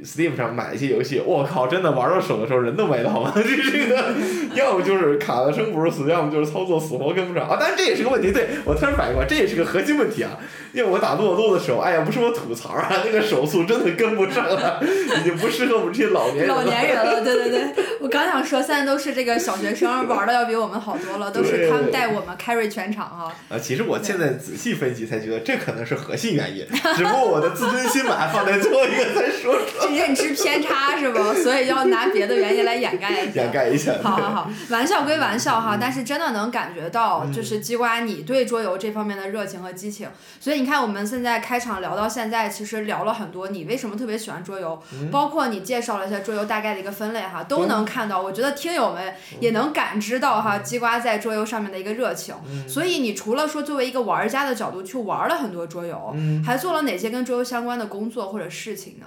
[0.04, 4.14] Steam 上买一些游戏，我靠，真的玩到手的时候人都没了，就 这个，
[4.54, 7.56] 要么就是卡的生不如死，要么就是操作死活跟不上啊。
[7.58, 10.38] 当然这也是个问题，对我突然反应过来，这也是个核心问题啊。
[10.72, 14.82] 因为我打诺诺的时候，哎呀，不是我吐槽啊，那个手速真的跟不上了，
[15.20, 16.48] 已经不适合我们这些老年人。
[16.48, 23.30] 老年人了，对对对，我刚想说，现在都是这个小学生玩的要比我们好多了，都是他们带我们 carry 全场哈。
[23.50, 29.54] 啊，其实我现在仔细分析才觉得，这可能是核心原因，只不过我的自尊心把它放在最后一个再说。
[29.94, 31.34] 认知偏差是吧？
[31.34, 33.42] 所以要拿别的原因来掩盖一下。
[33.42, 33.92] 掩盖一下。
[34.02, 40.08] 好好好，玩笑归玩笑哈，但是真的能感觉到，就是鸡瓜你对桌游这方面的热情和激情，
[40.40, 40.61] 所以。
[40.62, 43.48] 你看，我们现在开场聊到现在，其实聊了很多。
[43.48, 44.80] 你为什么特别喜欢桌游？
[45.10, 48.22] 包括你介绍了一下桌游大概的一个分类哈，都能看到。
[48.22, 52.32] 我觉得听友们也能感知到哈，鸡瓜在桌游上面的一个热情。
[52.68, 56.14] 所以你除了说作为一个玩家的角度去玩了很多桌游，
[56.46, 59.06] 还做了哪些跟桌游相关的工作或者事情呢？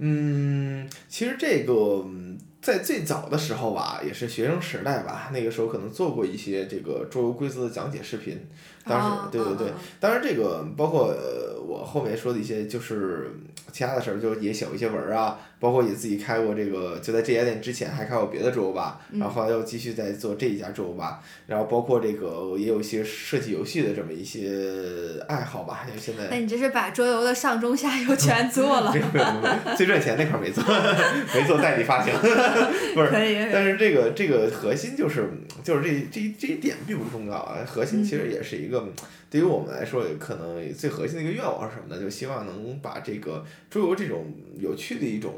[0.00, 2.04] 嗯，其实这个。
[2.60, 8.46] 在最早的时候吧，也是学生时代吧，那个时候可能做过一些这个桌游规则的讲解视频，
[8.88, 13.30] 当时哦对对对当然这个包括呃我后面说的一些就是
[13.72, 24.50] 其他的事儿，就也写过一些文儿啊，包括也自己开过这个，就在这家店之前还开过别的桌游吧，嗯然后后来又继续在做这一家桌游吧，然后包括这个也有一些设计游戏的这么一些
[25.28, 30.64] 爱好吧，因为现在那你这是把桌游的上中下游 全做了没，有没有没有，最赚钱那块儿没做，
[31.38, 32.12] 没做代理发行，
[32.94, 33.10] 不是。
[33.52, 35.28] 但是这个这个核心就是
[35.62, 38.77] 就是这这这一点并不重要啊，核心其实也是一个
[39.30, 42.00] 对于我们来说可能最核心的一个愿望是什么呢？
[42.00, 45.34] 就希望能把这个桌游这种有趣的一种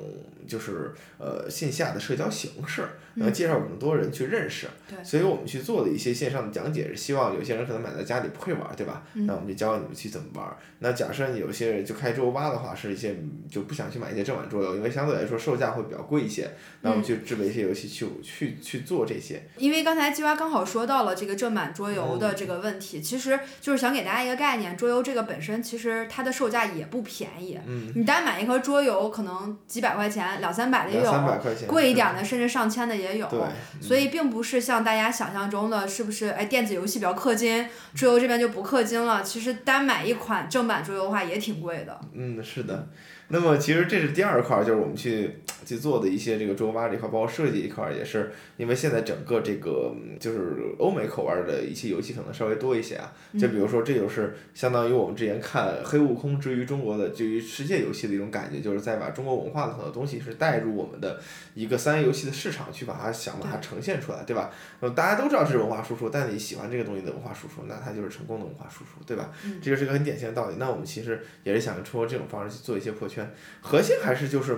[0.51, 2.83] 就是呃线下的社交形式，
[3.15, 4.67] 能介绍更多人去认识。
[4.89, 9.05] 对所以我们去做的一些线上的讲解，是希望有些人可能买在家里不会玩，对吧？
[9.13, 10.57] 那我们就教你们去怎么玩儿。
[10.81, 13.15] 那假设有些人就开桌游吧的话，是一些
[13.49, 16.51] 就不想去买一些正版桌游，因为相对来说售价会比较贵一些。
[16.81, 19.43] 那我们就制备一些游戏去去去做这些。
[19.59, 27.59] 因为刚才鸡蛙刚好说到了这个正版桌游嗯的这个问题，其实就是想给大家一个概念，桌游这个本身其实它的售价也不便宜。
[27.67, 33.27] 嗯，你单买一盒桌游可能几百块钱，两三百的也有，贵一点的甚至上千的也有。
[33.29, 33.39] 对，
[33.81, 36.29] 所以并不是像大家想象中的，是不是？
[36.31, 39.23] 哎，电子游戏比较氪金，桌游这边就不氪金了。
[39.23, 42.01] 其实单买一款正版桌游的话也挺贵的。
[42.15, 42.89] 嗯，是的。
[43.31, 53.13] 那么其实这是第二块儿，就是我们去去做的一些这个桌游吧这块，包括设计一块儿，也是因为现在整个这个嗯就是欧美口味儿的一些游戏可能稍微多一些啊。
[53.39, 61.21] 就比如说，这就是相当于我们之前看《黑悟空》之于中国的至于世界游戏的一种感觉，就是在把中国文化的很多东西是带入我们的
[61.55, 64.51] 一个三 A 游戏的市场去把它想把它呈现出来，对吧？
[64.81, 69.31] 呃，大家都知道这是文化输出，但你喜欢这个东西的文化输出，那它就是成功的文化输出，对吧？
[69.63, 70.57] 这就是一个很典型的道理。
[70.59, 73.20] 那我们其实也是想通过这种方式去做一些破圈，
[73.61, 74.57] 核心还是就是。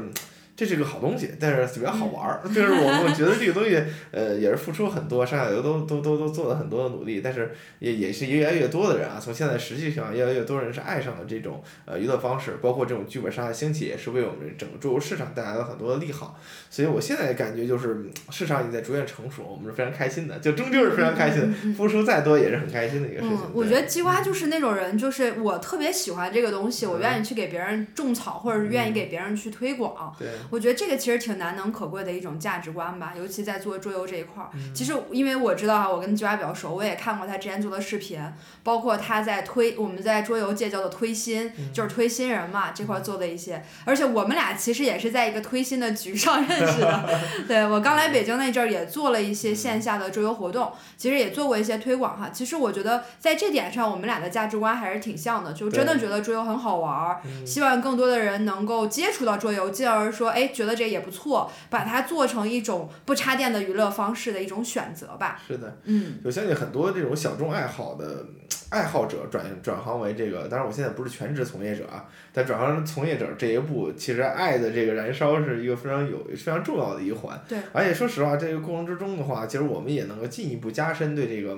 [0.53, 2.41] 嗯这是个好东西，但是比较好玩儿。
[2.55, 3.83] 就是我我觉得这个东西，
[4.13, 16.39] 呃，也是付出很多，上下游都都都都做了很多的努力，但是也也是越来越多的人啊，从现在实际上越来越多人是爱上了这种呃娱乐方式，包括这种剧本杀的兴起，也是为我们整个桌游市场带来了很多的利好。
[16.69, 23.39] 所以我现在感觉就是嗯市场已经在逐渐成熟，我们是非常开心的，就终究是非常开心的，付出再多也是很开心的一个事情。
[23.39, 30.15] 嗯，我觉得鸡瓜就是那种人，就是我特别喜欢这个东西，我愿意去给别人种草，或者是愿意给别人去推广。
[30.19, 34.51] 对，我觉得这个其实挺难能可贵的一种价值观吧，尤其在做桌游这一块儿。
[34.75, 38.21] 其实因为我知道哈，我跟鸡蛙比较熟，我也看过他之前做的视频，
[38.63, 43.63] 包括他在推我们在桌游界叫做推新，就是推新人嘛这块儿做的一些。
[43.85, 47.21] 而且我们俩其实也是在一个推新的局上认识的。
[47.47, 52.31] 对我刚来北京那阵儿也做了一些线下的桌游活动，其实也做过一些推广哈。
[52.33, 65.41] 其实我觉得在这点上，我们俩的价值观还是挺像的，就真的觉得桌游很好玩儿，希望更多的人能够接触到桌游，进而说，哎，觉得这也不错，把它做成一种不插电的娱乐方式的一种选择吧。
[65.47, 65.79] 是的。
[65.85, 68.27] 嗯，我相信很多这种小众爱好的
[68.71, 77.41] 爱好者转转行为这个，当然我现在不是全职从业者啊，但转行从业者这一步，其实爱的这个燃烧是一个非常有非常重要的一环。
[77.49, 77.59] 对。
[77.73, 81.57] 而且说实话，这个过程之中的话，其实我们也能够进一步加深对这个。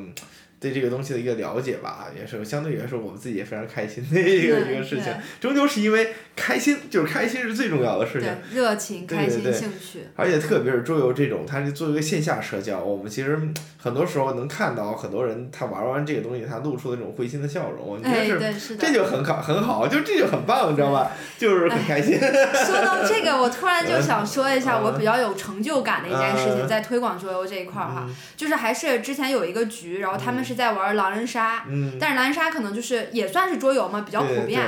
[0.65, 5.13] 对这个东西的一个了解吧，也是相对于来说，我们自己也非常开心的一个一个事情。
[5.39, 8.31] 终究是因为开心，就是开心是最重要的事情。
[8.51, 10.05] 对，热情、对开心、对兴趣。
[10.17, 13.39] 而且特别是桌游这种，它是作为一个线下社交，我们其实
[13.77, 18.39] 很多时候能看到很多人他玩完这个东西，他露出的那种会心的笑容，我觉得哎，是。
[18.39, 18.87] 对，是的。
[18.87, 21.13] 这就很好，很好，就这就很棒，你知道吧？
[21.37, 22.19] 就是很开心。
[22.19, 34.63] 说到这个，我突然就想说一下嗯我比较有成就感的一件事情，嗯在推广桌游这一块儿哈，嗯就是还是之前有一个局，然后他们是在玩狼人杀，嗯，但是狼人杀可能就是也算是桌游嘛，比较普遍。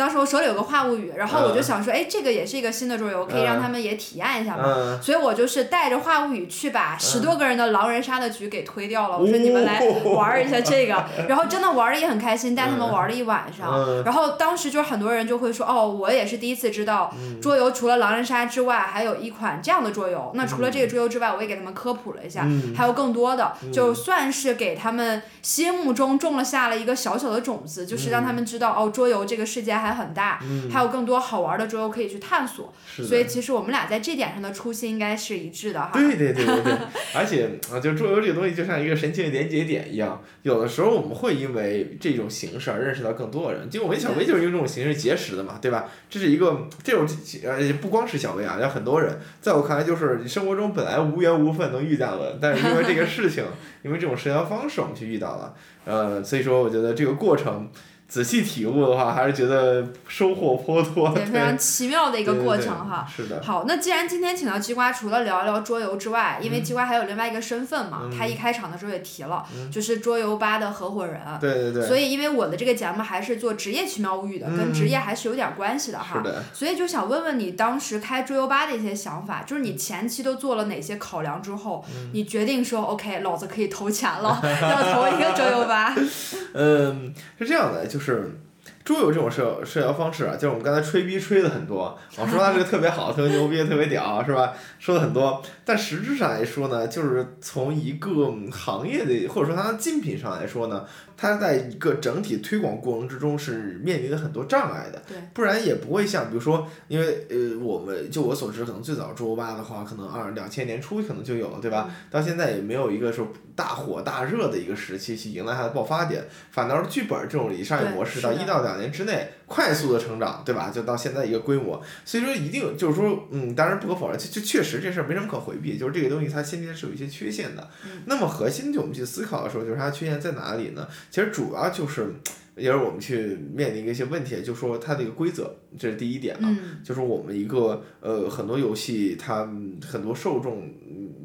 [0.00, 4.62] 当时我手里有个话物语，然后我就想说，哎，这个也是一个新的桌游，可以让他们也体验一下嘛。
[4.66, 9.18] 嗯，所以我就是带着话物语去把十多个人的狼人杀的局给推掉了。
[9.18, 9.78] 我说哦你们来
[10.16, 13.70] 玩一下这个， 然后真的玩的也很开心，带他们玩了一晚上。
[13.70, 14.02] 嗯。
[14.02, 17.38] 然后当时就很多人就会说，哦，我也是第一次知道嗯。
[17.38, 20.32] 桌游除了狼人杀之外，还有一款这样的桌游。
[20.34, 22.74] 那除了这个桌游之外，我也给他们科普了一下，嗯。
[22.74, 30.40] 还有更多的，就算是给他们心目中种了下了一个小小的种子，就是让他们知道，哦，桌游这个世界还很大。
[30.42, 32.72] 嗯，还有更多好玩的桌游可以去探索，
[33.06, 35.90] 所以其实我们俩在这点上的初心应该是一致的哈。
[35.92, 36.72] 对对对对对，
[37.14, 43.68] 而且啊，就桌游这个东西就像一个神奇的连接点一样，有的时候我们会因为这种形式而认识到更多的人。
[43.68, 45.86] 就我跟小薇就是用这种形式结识的嘛，对吧？
[46.08, 47.06] 这是一个这种
[47.44, 53.44] 呃，不光是小薇啊，有很多人，在我看来就是生活中本来无缘无分能遇到的，但是因为这个事情，
[53.82, 57.70] 因为这种社交方式我们去遇到了，呃，所以说我觉得这个过程。
[58.10, 61.10] 仔细体悟的话，还是觉得收获颇多。
[61.10, 63.06] 对，非常奇妙的一个过程哈。
[63.08, 63.40] 是的。
[63.40, 71.20] 好，那既然今天请到鸡瓜，除了聊一聊桌游之外，因为鸡瓜还有另外一个身份嘛，嗯他一开场的时候也提了，就是桌游吧的合伙人。
[71.40, 71.86] 对对对。
[71.86, 76.16] 所以，因为我的这个节目还是做职业奇妙物语的，跟职业还是有点关系的哈。
[76.18, 76.42] 是的。
[76.52, 85.94] 所以就想问问你当时开桌游吧的一些想法，就是你前期都做了哪些考量之后，你决定说 OK，老子可以投钱了， 要投一个桌游吧。
[86.54, 88.40] 嗯，是这样的，就就是。
[88.84, 94.52] 桌游这种社社交方式啊，就是我们刚才吹逼吹的很多，我说他这个特别好，特别牛逼，特别屌，是吧？
[94.78, 100.84] 说的很多，但实质上来说呢，就是从一个行业的或者说它的竞品上来说呢，
[101.20, 105.02] 它在一个整体推广过程之中是面临着很多障碍的。
[105.06, 105.18] 对。
[105.34, 111.94] 不然也不会像比如说，因为呃，我们就我所知，可能最早桌游吧的话，可能二两千年初可能就有了，对吧？
[112.10, 120.70] 到现在也没有一个说大火大热的一个时期去迎来它的爆发点，反倒是剧本这种以商业模式到一到两年之内快速的成长，对吧？
[120.70, 127.68] 就到现在一个规模，所以说一定就是说，嗯，当然不可否认，就就确实这事儿没什么可回避，就是这个东西它先天是有一些缺陷的。
[128.06, 130.86] 那么核心就我们去思考的时候，就是它缺陷在哪里呢？
[131.10, 132.14] 其实主要就是。
[132.56, 139.48] 也是我们去面临一些问题，就说它的一个规则，这是第一点啊，就是我们一个呃很多游戏，它
[139.86, 140.68] 很多受众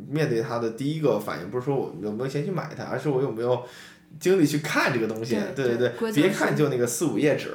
[0.07, 3.61] 面对它的第一个反应，不是说我有没有钱去买它，而是我有没有
[4.20, 5.38] 精力去看这个东西。
[5.55, 7.51] 对对对，别看就那个四五页纸，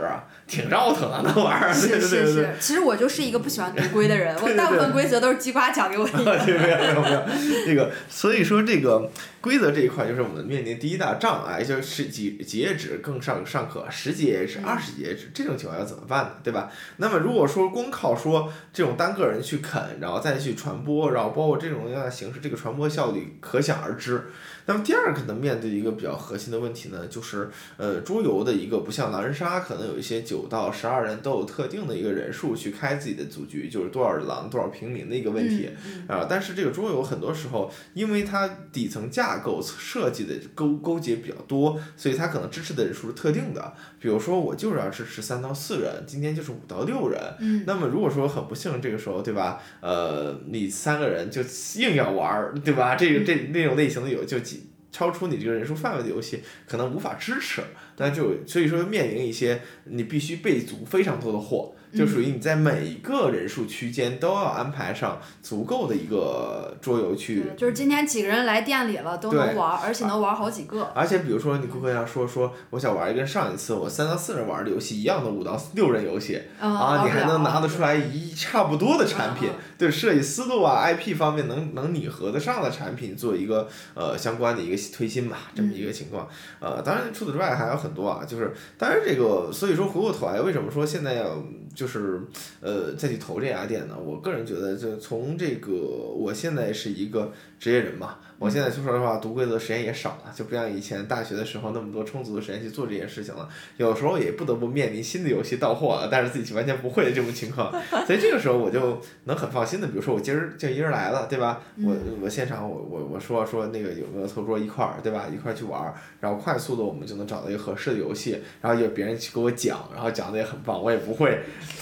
[0.47, 1.73] 挺绕腾啊，那玩意儿。
[1.75, 6.19] 是是是，其实我就是一个不喜欢读规的人， 我大部分规则都是鸡瓜讲给我的。
[6.47, 7.23] 没有没有没有，
[7.67, 9.11] 这个所以说这个。
[9.43, 16.31] 规则这一块就是我们面临第一大障碍，就是几几页纸更上尚可，十几页纸、二十几页纸，这种情况要怎么办呢？
[16.43, 16.71] 对吧？
[16.99, 24.25] 那么如果说光靠说这种单个人去啃，然后再去传播，然后包括这种样的形式，这个传播效率可想而知。
[24.67, 35.71] 那么第二可能面对一个比较核心的问题呢，就是呃桌游的一个不像狼人杀，可能有一些九到十二人都有特定的一个人数去开自己的组局，就是多少狼多少平民的一个问题
[36.09, 36.27] 啊。
[36.29, 43.75] 但是这个桌游很多时候因为它底层架架构设计的勾勾结比较多，所以它可能支持的人数是特定的。
[44.01, 47.21] 比如说，我就是要支持三到四人，今天就是五到六人。
[47.39, 47.63] 嗯。
[47.67, 49.61] 那么如果说很不幸这个时候，对吧？
[49.83, 51.43] 呃，你三个人就
[51.77, 52.97] 硬要玩儿，对吧？
[52.97, 54.60] 这个这那种类型的有就几
[54.91, 57.63] 超出你这个人数范围的游戏，可能无法支持。
[57.97, 61.75] 那就所以说面临一些你必须备足非常多的货。
[61.93, 70.85] 就属于你在每一个人数区间都要安排上足够的一个桌游去，就是今天几个人来店里了都能玩，而且能玩好几个。
[70.95, 86.29] 而且比如说你顾客要说说我想玩一个跟上一次我三到四人玩的游戏一样的五到六人游戏，啊，你还能拿得出来一差不多的产品，对设计思路啊 IP 方面能能拟合得上的产品做一个呃相关的一个推新吧，这么一个情况。
[86.61, 91.37] 呃，当然除此之外还有很多啊，就是当然这个所以说回过头来为什么说现在要。
[91.81, 92.21] 就是，
[92.61, 93.97] 呃，再去投这家店呢？
[93.99, 98.19] 我个人觉得，就从这个，我现在是一个职业人嘛。
[98.41, 103.47] 我现在说实话，读规则时间也少了，就不像以前大学的时候那么多充足的时间去做这件事情了。
[103.77, 107.71] 有时候也不得不面临新的游戏到货了，但是自己完全不会的这种情况。
[108.07, 111.61] 所以这个时候我就能很放心的，比如说我今儿就一人来了，对吧？
[111.85, 115.27] 我我现场我我我说说那个有没有凑桌一块儿，对吧？
[115.31, 121.41] 一块儿去玩儿，然后快速的我们就能找到一个合适的游戏，然后有别人去给我讲，然后讲的也很棒，我也不会，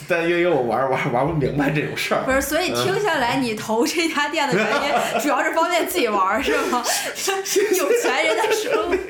[0.08, 2.24] 但因为我玩玩玩不明白这种事儿。
[2.24, 4.90] 不是，所以听下来你投这家店的原因，
[5.22, 6.42] 主要是方便自己玩。
[6.48, 6.84] 是吗？
[7.76, 8.96] 有钱人的生活。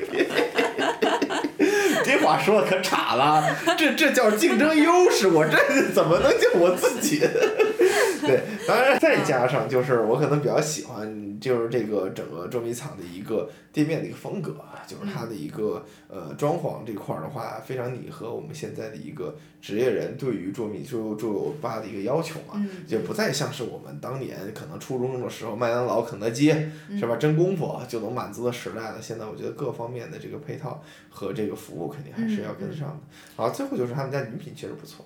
[2.03, 5.57] 这话说的可岔了，这这叫竞争优势，我这
[5.93, 7.19] 怎么能叫我自己？
[8.21, 26.53] 对，当然再加上就是我可能比较喜欢，就是这个整个捉迷藏的一个店面的一个风格啊，就是它的一个呃装潢这块儿的话，非常拟合我们现在的一个职业人对于捉迷捉捉游吧的一个要求嘛，就不再像是我们当年可能初中的时候麦当劳、肯德基
[26.97, 29.01] 是吧，真功夫就能满足的时代了。
[29.01, 32.99] 现在我觉得各方面的这个配套和这个服务肯定还是要跟上的。
[33.35, 35.05] 好，最后就是他们家饮品确实不错，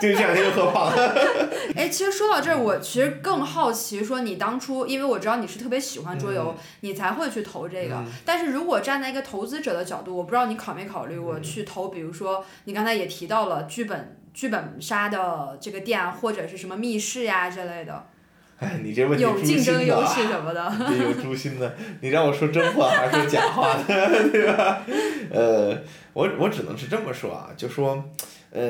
[0.00, 1.14] 这两天又喝胖了。
[1.76, 8.02] 哎，其实说到这儿，我其实更好奇，说你当初，因为我知道你是特别喜欢桌游，你才会去投这个。
[8.24, 18.06] 但是如果站在一个投资者的角度，我不知道你考没考虑过去投，比如说你刚才也提到了剧本剧本杀的这个店，或者是什么密室呀之类的。
[18.58, 20.72] 哎，你这问题有竞争优势什么的。
[21.02, 23.84] 有诛心的，你让我说真话还是说假话的，
[24.30, 24.82] 对吧？
[25.30, 25.76] 呃，
[26.12, 28.04] 我我只能是这么说啊，就说，
[28.50, 28.62] 呃，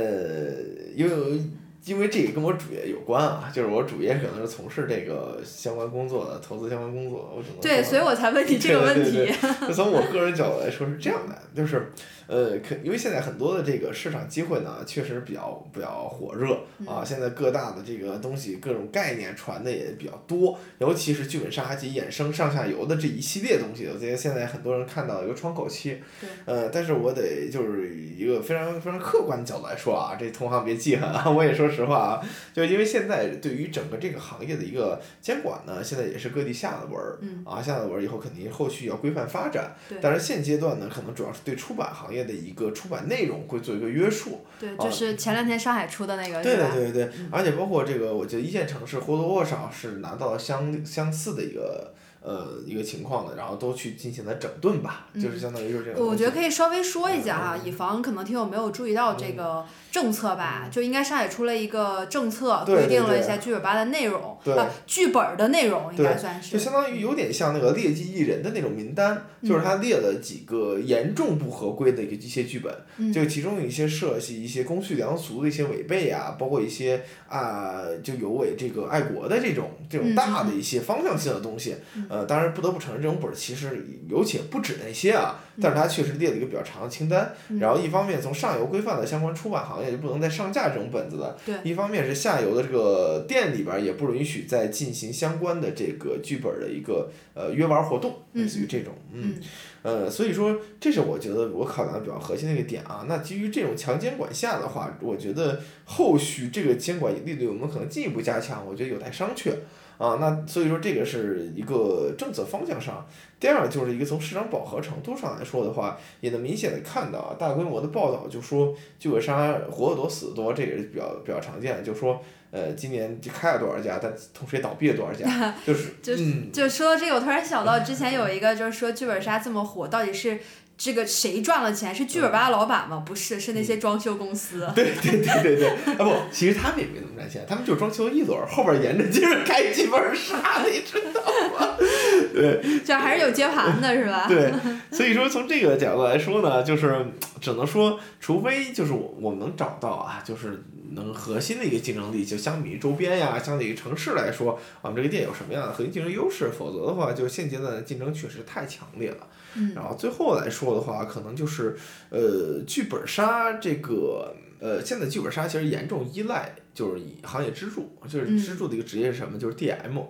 [0.94, 1.40] 因为。
[1.86, 9.30] 因为这也跟我主业有关啊，就是我主业可能是从事这个相关工作的，投资相关工作，我只能对，所以我才问你这个问题。
[9.68, 11.92] 就从我个人角度来说是这样的，就是，
[12.26, 26.28] 呃，可因为现在很多的这个市场机会呢，确实比较比较火热啊，现在各大的这个东西各种概念传的也比较多，尤其是剧本杀及衍生上下游的这一系列东西，我觉得现在很多人看到一个窗口期，对。
[26.46, 32.22] 呃，但是我得就是一个非常非常客观的角度来说啊，这同行别记恨啊，我也说实话啊，
[32.52, 37.42] 就因为现在对于整个这个行业的一个监管呢，现在也是各地下了文儿，嗯。
[37.44, 46.54] 啊，下了文儿以后肯定后续要规范发展对，但是现阶段呢，可能主要是对出版行业的一个出版内容会做一个约束，对，就是前两天上海出的那个，对？
[46.54, 51.92] 对对对，而且包括这个，我觉得一线城市或多或少是拿到了相相似的一个
[52.24, 56.06] 呃一个情况的，然后都去进行了整顿吧，就是相当于就是这种。
[56.06, 66.52] 我觉得可以稍微说一下哈，以防可能听友没有注意到这个政策吧，就应该上海出了一个政策，对规定了一下剧本吧的内容，对呃，剧本的内容应该算是。
[66.52, 73.12] 就相当于有点像那个劣迹艺人的那种名单，就是他列了几个严重不合规的一个一些剧本，嗯。
[73.12, 81.74] 就其中有一些涉及一些公序良俗的一些违背啊，包括一些啊、就有违这个爱国的这种这种嗯大的一些方向性的东西，
[82.14, 99.34] 呃，当然不得不承认这种本儿其实有且不止那些啊，但是它确实列了一个比较长的清单，嗯然后一方面从上游规范的相关出版行业就不能再上架这种本子了，对一方面是下游的这个店里边儿也不允许再进行相关的这个剧本儿的一个呃约玩儿活动，类似于这种，嗯，
[99.82, 103.04] 呃，所以说这是我觉得我考量的比较核心的一个点啊。
[103.08, 109.52] 那基于这种强监管下的话，我觉得后续这个监管力度我们可能进一步加强，我觉得有待商榷。
[109.98, 113.06] 啊，那所以说这个是一个政策方向上。
[113.38, 130.38] 第二就是一个从市场饱和程度上来说的话，也能明显的看到啊，大规模的报道就说剧本杀活得多死得多，这个是比较比较常见的，就说呃今年就开了多少家，但同时也倒闭了多少家， 就是就是嗯，就说到这个，我突然想到之前有一个，就是说剧本杀这么火，到底是
[130.76, 131.94] 这个谁赚了钱？
[131.94, 133.02] 是剧本吧老板吗？
[133.06, 134.68] 不是，是那些装修公司。
[134.74, 141.22] 对对对对对，啊不，其实他们也没怎么赚钱，他们就装修一轮儿，后边儿沿着就是开剧本杀，你知道
[141.58, 141.76] 吗？
[142.34, 142.80] 对。
[142.84, 144.26] 就还是有接盘的是吧？
[144.28, 144.52] 对，
[144.90, 147.06] 所以说从这个角度来说呢，就是
[147.40, 159.26] 只能说，除非就是我我们能找到啊，就是能核心的一个竞争力，就相比于周边呀，相比于城市来说，我们这个店有什么样的核心竞争优势，否则的话，就现阶段的竞争确实太强烈了。
[159.56, 161.76] 嗯然后最后来说的话，可能就是
[162.10, 169.38] 呃，剧本杀这个呃，现在剧本杀其实严重依赖就是以行业支柱，就是嗯支柱的一个职业是什么？
[169.38, 170.02] 就是 DM。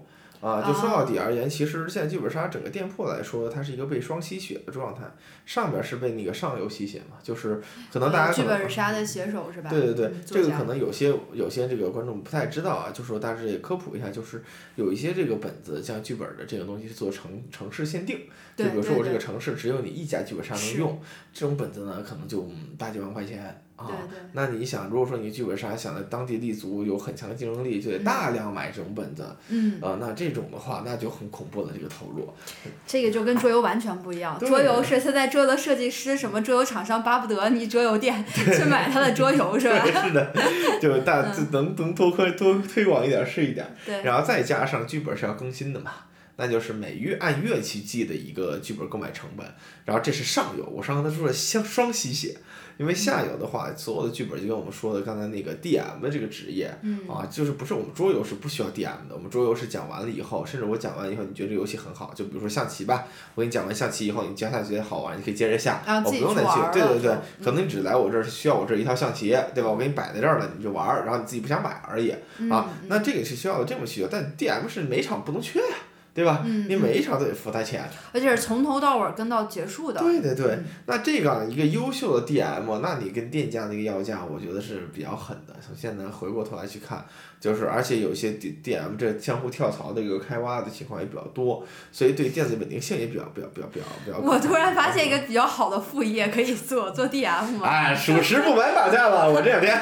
[0.44, 5.04] 啊，就说到底而言，其实现在剧本杀整个店铺来说，它是一个被双吸血的状态，
[5.46, 9.70] 上边是被那个上游吸血嘛，就是可能大家可剧能本杀的写手是吧？
[9.70, 14.44] 对对对嗯，这个可能有些有些这个观众不太知道啊，就说大致也科普一下，就是
[14.76, 18.20] 有一些这个本子像剧本的这个东西是做城城市限定，
[18.54, 20.74] 就比如说我这个城市只有你一家剧本杀能是。
[20.78, 21.00] 用，
[21.32, 23.98] 这种本子呢可能就嗯大几万块钱啊。
[24.08, 32.28] 对对那你想，如果说你剧本杀想在当地立足，有很强的竞争力，就得大量买这种本子，嗯，啊，那这种的话，那就很恐怖的这个投入。
[32.86, 34.38] 这个就跟桌游完全不一样。
[34.38, 39.84] 桌游是现在桌游的设计师，什么桌游厂商巴不得你桌游店 去买他的桌游是吧？
[39.84, 40.32] 是的，
[40.80, 43.66] 就大就能能多推多推广一点是一点。
[43.86, 45.92] 对，然后再加上剧本是要更新的嘛，
[46.36, 49.46] 那就是每月按月去计的一个剧本购买成本。
[49.84, 52.36] 然后这是上游，我上刚才说了双双吸血，
[52.76, 56.72] 因为下游的话，所有的剧本就跟我们说的刚才那个 DM 的这个职业。
[56.82, 69.70] 嗯啊，就是不是我们桌游是不需要 DM 的，我们桌游是讲完了以后，甚至我讲完以后，你觉得这游戏很好，就比如说象棋吧，我给你讲完象棋以后，你接下来觉得好玩，你可以接着下，我不用再去对对对，可能你只来我这儿需要我这儿一套象棋，对吧？
[69.70, 72.68] 我给你摆在这儿了，你就玩儿，然后你自己不想买而已嗯啊。
[72.88, 75.76] 那这个是需要的，这么需要，但 DM 是每场不能缺呀，
[76.14, 76.42] 对吧？
[76.46, 77.82] 嗯你每一场都得付他钱。
[78.12, 80.00] 而且是从头到尾跟到结束的。
[80.00, 85.54] 对对对嗯，那这个一个优秀的 DM，那你跟店家那个要价，我觉得是比较狠的。
[85.60, 87.04] 从现在回过头来去看，
[87.44, 94.16] 就是而且有一些 D DM 这相互跳槽的一个开挖的情况也比较多，所以对电子稳定性也比较比较比较比较比较。
[94.18, 97.68] 我突然发现一个比较好的副业可以做，做 DM 嘛。
[97.68, 99.78] 哎，属实不瞒打架了，我这两天。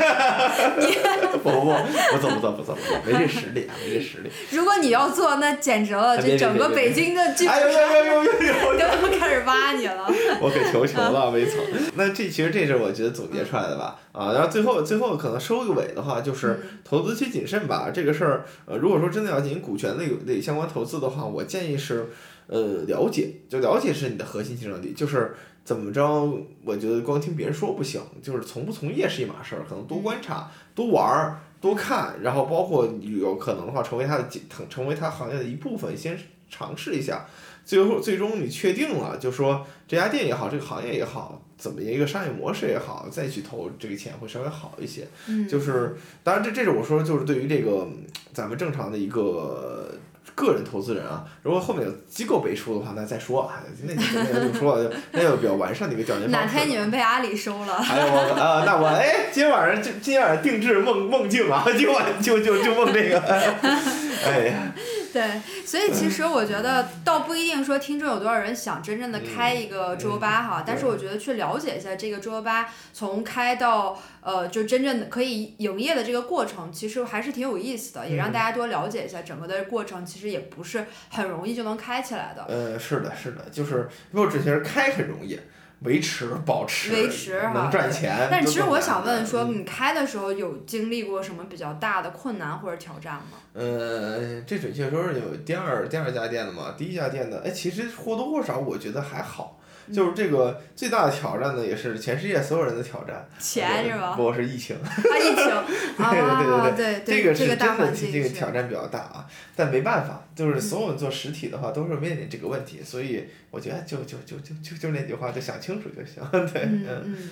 [1.31, 1.73] 不不不，
[2.11, 4.31] 不做不做不做不做，没这实力啊，没这实力。
[4.51, 8.73] 如果你要做，那简直了，这整个北京的剧哎呦呦呦呦呦呦！
[8.75, 10.11] 都要开始挖你了。
[10.41, 11.63] 我可求求了， 没错。
[11.95, 17.91] 那这其实这是我觉得总结出来的吧，啊，然后最后最后可能收个尾的话，就是投资需谨慎吧。
[17.91, 22.09] 这个事儿，呃，如果说真的要进行股权类类相关投资的话，我建议是，
[22.47, 25.35] 呃，了解，就了解是你的核心竞争力，就是
[25.65, 26.31] 怎么着，
[26.65, 31.41] 我觉得光听别人说不行，就是从不从业是一码事儿，可能多观察，多玩儿。
[31.63, 36.19] 多看，然后包括有可能的话成为他的成成为他行业的一部分，先
[36.51, 37.25] 尝试一下，
[37.65, 45.07] 最后最终你确定了，就说这家店也好，这个行业也好，怎么一个商业模式也好，再去投这个钱会稍微好一些。
[45.29, 47.87] 嗯，就是当然这这是我说就是对于这个
[48.33, 49.95] 咱们正常的一个。
[50.35, 53.53] 个人投资人啊，如果后面有机构背书的话，那再说。
[53.83, 56.47] 那那就说了， 那有比较完善的一个调研方式。
[56.47, 57.83] 哪天你们被阿里收了？
[57.83, 63.21] 还有我啊，那我哎，今晚上就今晚上定制梦梦境啊，今 晚就就就梦这个。
[64.25, 64.73] 哎呀。
[65.15, 82.45] 对，所以其实我觉得倒不一定说听众有多少人想真正的开一个桌游吧哈，但是我觉得去了解一下这个桌游吧，从开到呃就真正的可以营业的这个过程，其实还是挺有意思的，也让大家多了解一下整个的过程，其实也不是很容易就能开起来的。
[82.49, 85.39] 呃，是的，是的，就是不只是开很容易。
[85.85, 88.29] 维持、保持，维持能赚钱。
[88.31, 93.39] 但其实我想问说，你开的时候有经历过什么比较大的困难或者挑战吗？
[93.55, 99.59] 呃，这准确说是有第二第二家店的嘛，第一家店的，哎，其实或多或少我觉得还好。
[99.93, 103.29] 就是这个最大的挑战呢，也是全世界所有人的挑战。
[103.39, 104.15] 钱是吧？
[104.17, 104.77] 不，是疫情。
[104.77, 105.45] 啊，疫情。
[106.11, 109.27] 对对对对，这个是真的，这个挑战比较大啊。
[109.55, 116.23] 但没办法，就是所有人做实体的话，都是面临这个问题，所以我觉得就就就就就就那句话，就想清楚就行。
[116.53, 117.31] 对，嗯。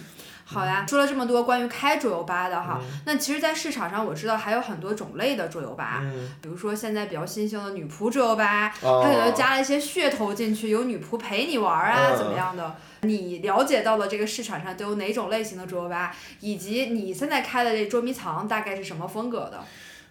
[0.52, 6.02] 好呀，说了这么多关于开桌游吧的哈，那其实，在市场上我知道还有很多种类的桌游吧，
[6.42, 12.74] 比如说现在比较新兴的女仆桌游吧，它可能加了一些噱头进去，有女仆陪你玩啊，怎么样的？
[13.02, 19.64] 你了解到的这个市场上都有哪种类型的桌游吧，以及你现在开的这捉迷藏大概是什么风格的？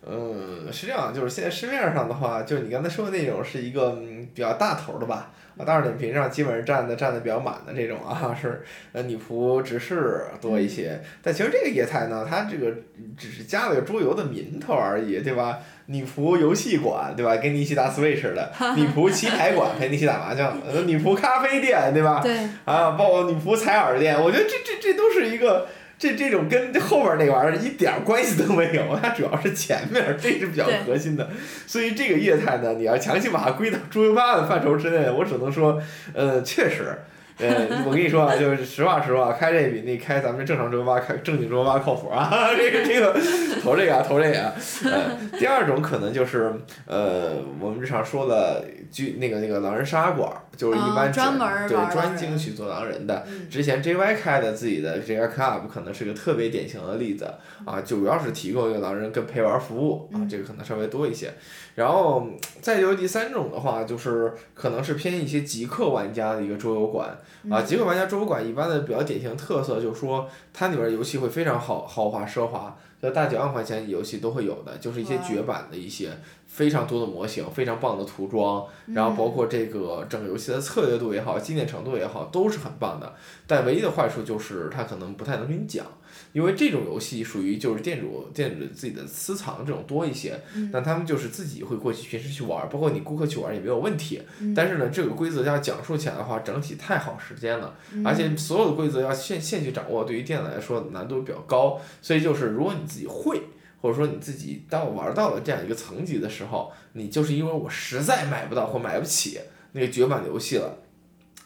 [0.07, 3.99] 嗯，是这样，就是现在市面上的话，就是你刚才说的那种是一个
[4.33, 5.31] 比较大头的吧。
[5.57, 11.01] 啊大众点评上基本上占的占的比较满的这种啊， 是呃女仆执事多一些。
[11.21, 12.73] 但其实这个业态呢，它这个
[13.17, 15.59] 只是加了个桌游的名头而已，对吧？
[15.87, 17.35] 女仆游戏馆，对吧？
[17.35, 22.21] 跟你一起打 Switch 的， 女仆棋牌馆陪你一起打麻将，呃，女仆咖啡店，对吧？
[22.23, 22.37] 对。
[22.63, 25.67] 啊，包括女仆采耳店，我觉得这这这都是一个。
[25.99, 31.29] 这这种跟后边那玩意儿一点关系都没有，它主要是前面，这是比较核心的。
[31.67, 35.79] 所以这个业态呢，你要强行把它归到猪油八的范畴之内，我只能说，
[36.13, 36.97] 呃，确实。
[37.39, 42.29] 呃，我跟你说啊，就是实话实话，开这比那开咱们正常中巴开正经中巴靠谱啊！
[42.55, 43.13] 这个这个
[43.61, 44.53] 投这个啊，投这个啊。
[44.83, 46.53] 呃，第二种可能就是
[46.85, 53.25] 呃，我们日常说的，居那个那个狼人杀馆，就是一般专门对专精去做狼人的。
[53.49, 57.33] 之前 JY 开的自己的这个 club 可能是个特别典型的例子
[57.63, 61.31] 啊，主要是提供一个狼人跟陪玩服务啊，这个可能稍微多一些。
[61.75, 62.27] 然后
[62.59, 67.17] 再就第三种的话，就是可能是偏一些极客玩家的一个桌游馆。
[67.49, 76.09] 啊，极客玩家桌游馆一般的比较典型特色就是说，它里边游戏会非常豪豪华奢华，就大几万块钱游戏都会有的，就是一些绝版的一些
[76.47, 83.13] 非常多的模型，非常棒的涂装，然后包括这个整个游戏的策略度也好，经典程度也好，都是很棒的。
[83.47, 85.85] 但唯一的坏处就是它可能不太能给你讲。
[86.31, 90.39] 因为这种游戏属于就是店主店主自己的私藏这种多一些，
[90.71, 94.21] 那他们就是自己会过去平时去玩，包括你顾客去玩也没有问题。
[94.55, 97.75] 但是呢，这个规则要讲述起来的话，整体太耗时间了，
[98.05, 101.81] 而且所有的规则要现现去掌握，对于店来说难度比较高。
[102.01, 103.41] 所以就是如果你自己会，
[103.81, 109.39] 或者说你自己当玩到了这样一个层级的时候，你就是因为我实在买不到或买不起
[109.71, 110.77] 那个绝版游戏了。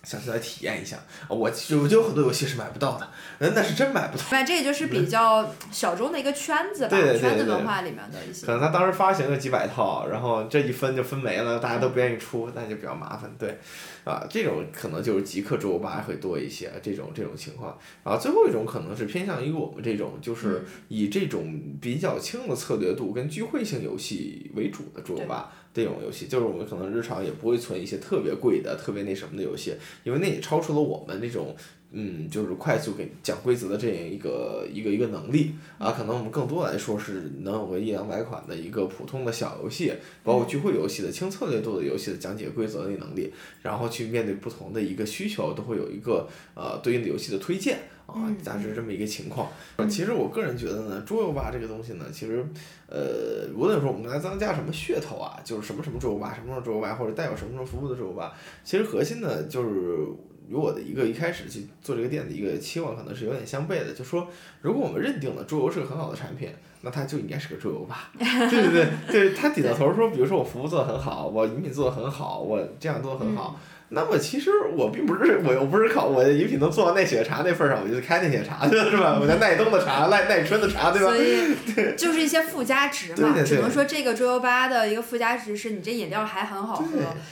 [0.03, 0.97] 想去来体验一下，
[1.29, 4.23] 我我就有很多游戏是买不到的，那是真买不到。
[4.31, 8.45] 那这个就是比较小众的一个圈子吧，圈子文化里面的一些。
[8.45, 13.31] 可能他当时发行了几百套，然后这一分就分没了，大家都不愿意出，那就比较麻烦。
[13.39, 13.57] 对，
[14.03, 17.77] 啊，这种可能就是极客周吧会多一些这种这种情况。
[18.03, 25.53] 然后最后一种可能是偏向于我们这种，就是以这种比较轻的策略度跟聚会性游戏为主的桌游吧。
[25.73, 29.73] 这种游戏就是我们可能日常也不会存一些特别贵的、特别那什么的游戏，
[30.03, 31.55] 因为那也超出了我们那种，
[31.93, 35.91] 嗯，就是快速给讲规则的这样一个一个一个能力啊。
[35.91, 43.31] 可能我们更多来说是能有个一两百款的一个普通的小游戏，包括聚会游戏的轻策略度的游戏的讲解规则的能力，
[43.61, 47.77] 然后去面对不同的一个需求，都会有一个呃对应的游戏的推荐。
[48.05, 49.47] 啊，大致这么一个情况。
[49.89, 52.45] 其实我个人觉得呢，桌游吧这个东西呢，其实，
[52.85, 60.05] 呃，无论说我们来增加什么噱头啊，就是什么什么桌游吧，什么什么桌游吧，或者带有什么什么服务的桌游吧，其实核心呢，就是
[60.49, 63.93] 与我的一个一开始去做这个店的一个期望可能是有点相悖的。
[63.93, 64.27] 就说，
[64.61, 66.49] 如果我们认定了桌游是个很好的产品，
[66.81, 68.11] 那它就应该是个桌游吧。
[68.17, 73.59] 对对对，对，他点到头说，比如说我服务做的很好，我饮品做的很好，我这样做的很好。
[73.93, 79.19] 那么其实我并不是我又不是靠我的饮品能做到奈雪茶那份儿上，我就开奈雪茶去了 是吧？
[79.21, 81.07] 我叫奈冬的茶、奈奈春的茶，对吧？
[81.07, 86.85] 所以 就是一些附加值嘛，对对对只能说这个桌游吧的一个附加值是你这饮料还很好喝，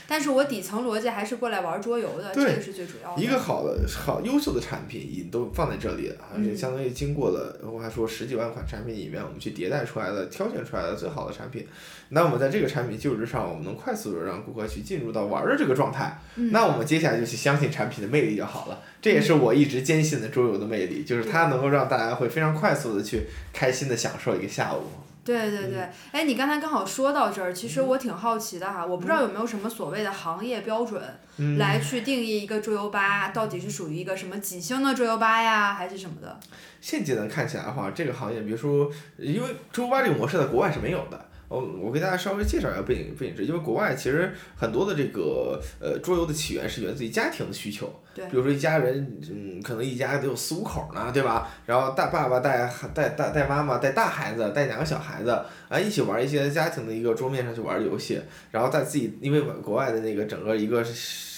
[0.08, 3.22] 但是我底层逻辑还是过来玩桌游的，这对个是最主要的。
[3.22, 11.68] 一个好的、好优秀的产品也都放在这里了，而且嗯相当于经过了我还说十几万款产品里面，我们去迭代出来的、挑选出来的最好的产品。
[12.14, 16.20] 那我们在这个产品基础之上，我们能快速的让顾客去进入到玩儿的这个状态。
[16.36, 18.82] 嗯那我们接下来就去相信产品的魅力就好了。
[19.02, 24.84] 这也是我一直坚信的桌游的魅力，就是它能够让大家会非常快速的去开心的享受一个下午。
[25.24, 31.00] 对对对，哎，你刚才刚好说到这儿，其嗯实我挺好奇的哈，我不知道有没有什么所谓的行业标准，
[31.38, 36.40] 嗯来去定义一个桌游吧到底是属于一个什么几星的桌游吧呀，还是什么的？
[36.82, 41.26] 现阶段看起来的话，这个行业，比如说，因为桌游吧这个模式在国外是没有的。
[41.52, 51.50] 我我给大家稍微介绍一下背景背景知识，因为国外其实很多的这个呃桌游的起源是源自于家庭的需求，对比如说一家人，嗯，可能一家得有四五口呢，对吧？
[51.66, 55.30] 然后大爸爸带孩带带带妈妈带大孩子带两个小孩子
[55.68, 60.82] 啊，一起玩一些家庭的一个桌面上去玩游戏，然后在自己因为国外的那个整个一个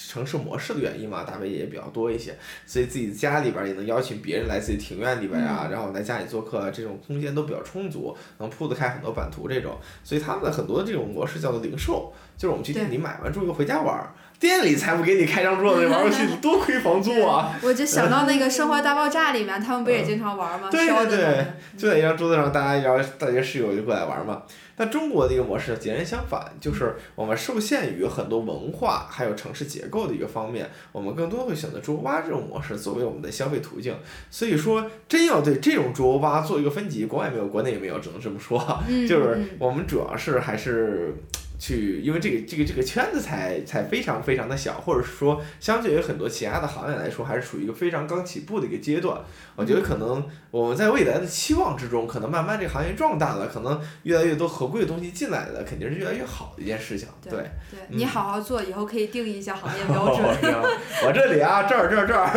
[0.08, 2.36] 城市模式的原因嘛，大北也比较多一些，
[2.66, 14.12] 所以自己家里边儿也能邀请别人来自己庭院里边儿啊，然后来家里做客啊，这种空间都比较充足，能铺得开很多版图这种，所以他们的很多的这种模式叫做零售，就是我们去店里买完之后又回家玩儿，
[14.44, 17.50] 店里才不给你开张桌子玩游戏，多亏房租啊！
[17.64, 20.68] 我就想到那个《生活大爆炸》里面，他们不也经常玩吗？
[20.68, 21.46] 嗯对对对
[21.78, 24.42] 就在一张桌子上，大家然后大家室友就过来玩嘛。
[24.76, 33.96] 但中国的一个模式截然相反，就是我们受限于很多文化还有城市结构的一个方面，我们更多会选择桌游吧这种模式作为我们的消费途径。
[34.30, 38.60] 所以说，真要对这种桌游吧做一个分级，国外没有，国内也没有，只能这么说。
[38.86, 41.14] 嗯 就是嗯我们主要是还是
[41.58, 49.18] 去，因为这个这个这个圈子才才非常非常的小，或者是说相对于很多其他的行业来说，还是处于一个非常刚起步的一个阶段。
[49.56, 57.08] 我觉得可能我们在未来的期望之中，可能慢慢这个行业壮大了，可能越来越多合规的东西进来了，肯定是越来越好的一件事情。
[57.22, 57.32] 对。
[57.32, 60.24] 对嗯你好好做，以后可以定义一下行业标准。
[60.52, 60.68] 哦
[61.06, 62.30] 我这里啊，这儿这儿这儿？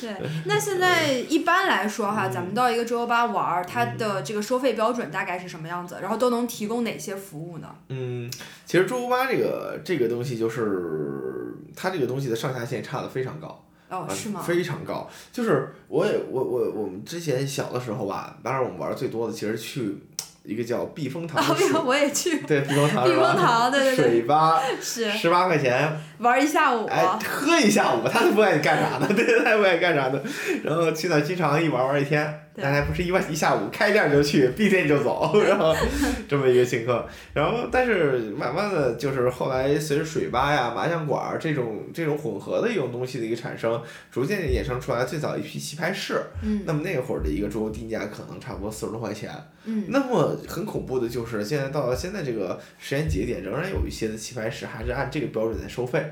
[0.00, 0.14] 对，
[0.46, 5.98] 那现在一般来说哈，嗯咱们到一个桌游吧玩儿，它的这个收费标准大概是什么样子？
[6.00, 7.68] 然后都能提供哪些服务呢？
[7.92, 8.30] 嗯，
[8.64, 13.64] 其实桌游吧这个这个东西就是它这个东西的上下限差的非常高。
[13.90, 14.40] 哦，啊是吗？
[14.40, 19.98] 非常高，就是我也我我我们之前小的时候吧，当然我们玩的最多的其实去
[20.44, 26.86] 一个叫避风塘啊的，水，我也去对避风塘避风塘，对对对，水吧是十八块钱，玩一下午。
[26.86, 29.06] 哎，喝一下午，他都不爱干啥呢？
[29.14, 30.18] 对，他也不爱干啥呢。
[30.64, 35.74] 然后去那儿经常一玩玩一天，对但还不是一晚一下午，开店就去，闭店就走，然后
[36.28, 37.06] 这么一个情况。
[37.32, 46.20] 然后，但是慢慢的就是后来随着水吧呀、麻将馆儿这种这种混合的一种东西的一个产生，逐渐衍生出来最早一批棋牌室。
[46.42, 49.30] 嗯那么那会儿的一个桌游定价可能差不多四十多块钱。
[49.64, 56.04] 嗯那么很恐怖的就是，现在到了现在这个时间节点，仍然有一些的棋牌室还是按这个标准在收费。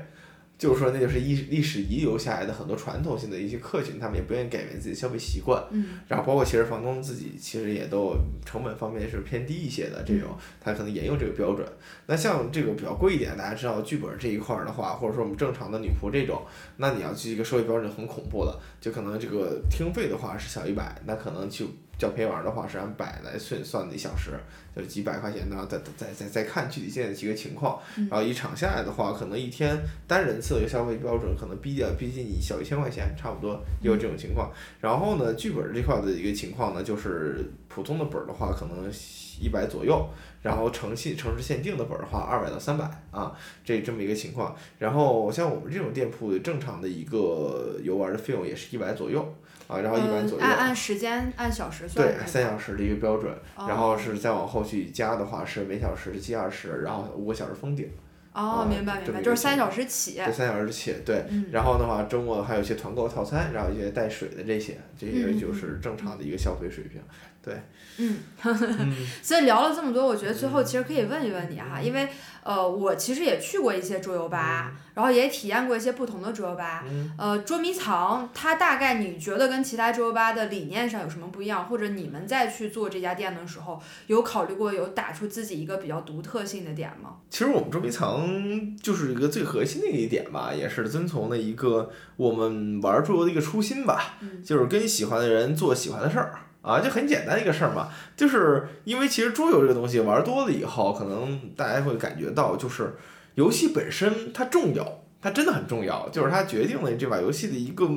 [0.61, 5.59] 就是说，那就是历历史遗留下来的很多传统性的一些客群，他们也不愿意改变自己的消费习惯。
[5.71, 11.67] 嗯然后包括其实房东自己其实也都成本方面是偏低一些的这种，他可能沿用这个标准。
[12.05, 16.43] 那像这个比较贵一点，大家知道剧本这一块儿的话，或者说我们正常的女仆这种，
[16.77, 21.65] 那你要去一个收费标准很恐怖的，就可能这个听费的话是小一百，那可能去
[22.01, 24.31] 叫陪玩的话是按百来算算的一小时，
[24.75, 27.79] 就几百块钱呢，再再再再看具体现在几个情况，
[28.09, 29.77] 然后一场下来的话，可能一天
[30.07, 34.51] 单人次的一个消费标准可能逼掉逼近你小一千块钱，差不多也有这种情况。
[34.79, 38.91] 然后呢，剧本这块的一个情况呢，就是普通的本儿的话，可能
[39.39, 40.09] 一百左右，
[40.41, 43.31] 然后城系城市限定的本儿的话，二百到三百啊，
[43.63, 44.55] 这这么一个情况。
[44.79, 49.31] 然后像我们这种店铺正常的一个游玩的费用也是一百左右
[49.71, 50.43] 啊，然后一般左右。
[50.43, 52.27] 呃按按时间按小时算对。
[52.27, 57.89] 三小时的一个标准，哦然后是再往后去加的话是每小时计二十，然后五个小时封顶，
[58.33, 60.21] 哦，啊明白明白，就是三小时起。
[60.25, 67.01] 这三小时起，对，嗯然后的话周末还有一些团购套餐，然后一些带水的这些，这些就是正常的一个消费水平，
[67.43, 67.59] 对，
[67.97, 72.07] 嗯，嗯 所以聊了这么多，我觉得最后其实可以问一问你哈，因为
[72.43, 76.83] 呃，我其实也去过一些桌游吧，然后也体验过一些不同的桌游吧。
[76.87, 81.65] 嗯呃，捉迷藏，它大概你觉得跟其他桌游吧的理念上有什么不一样？
[81.67, 87.15] 或者你们在去做这家店的时候，有考虑过有打出自己一个比较独特性的点吗？
[87.31, 96.33] 其实我们捉迷藏就是一个最核心的一点吧，也是遵从的一个我们玩桌游的一个初心吧，嗯就是跟喜欢的人做喜欢的事儿。
[96.61, 102.95] 啊，就很简单一个事儿嘛，就是因为其实桌游这个东西玩多了以后，可能大家会感觉到，就是
[103.35, 107.87] 游戏本身它重要，它真的很重要，就是它决定了这把游戏的一个。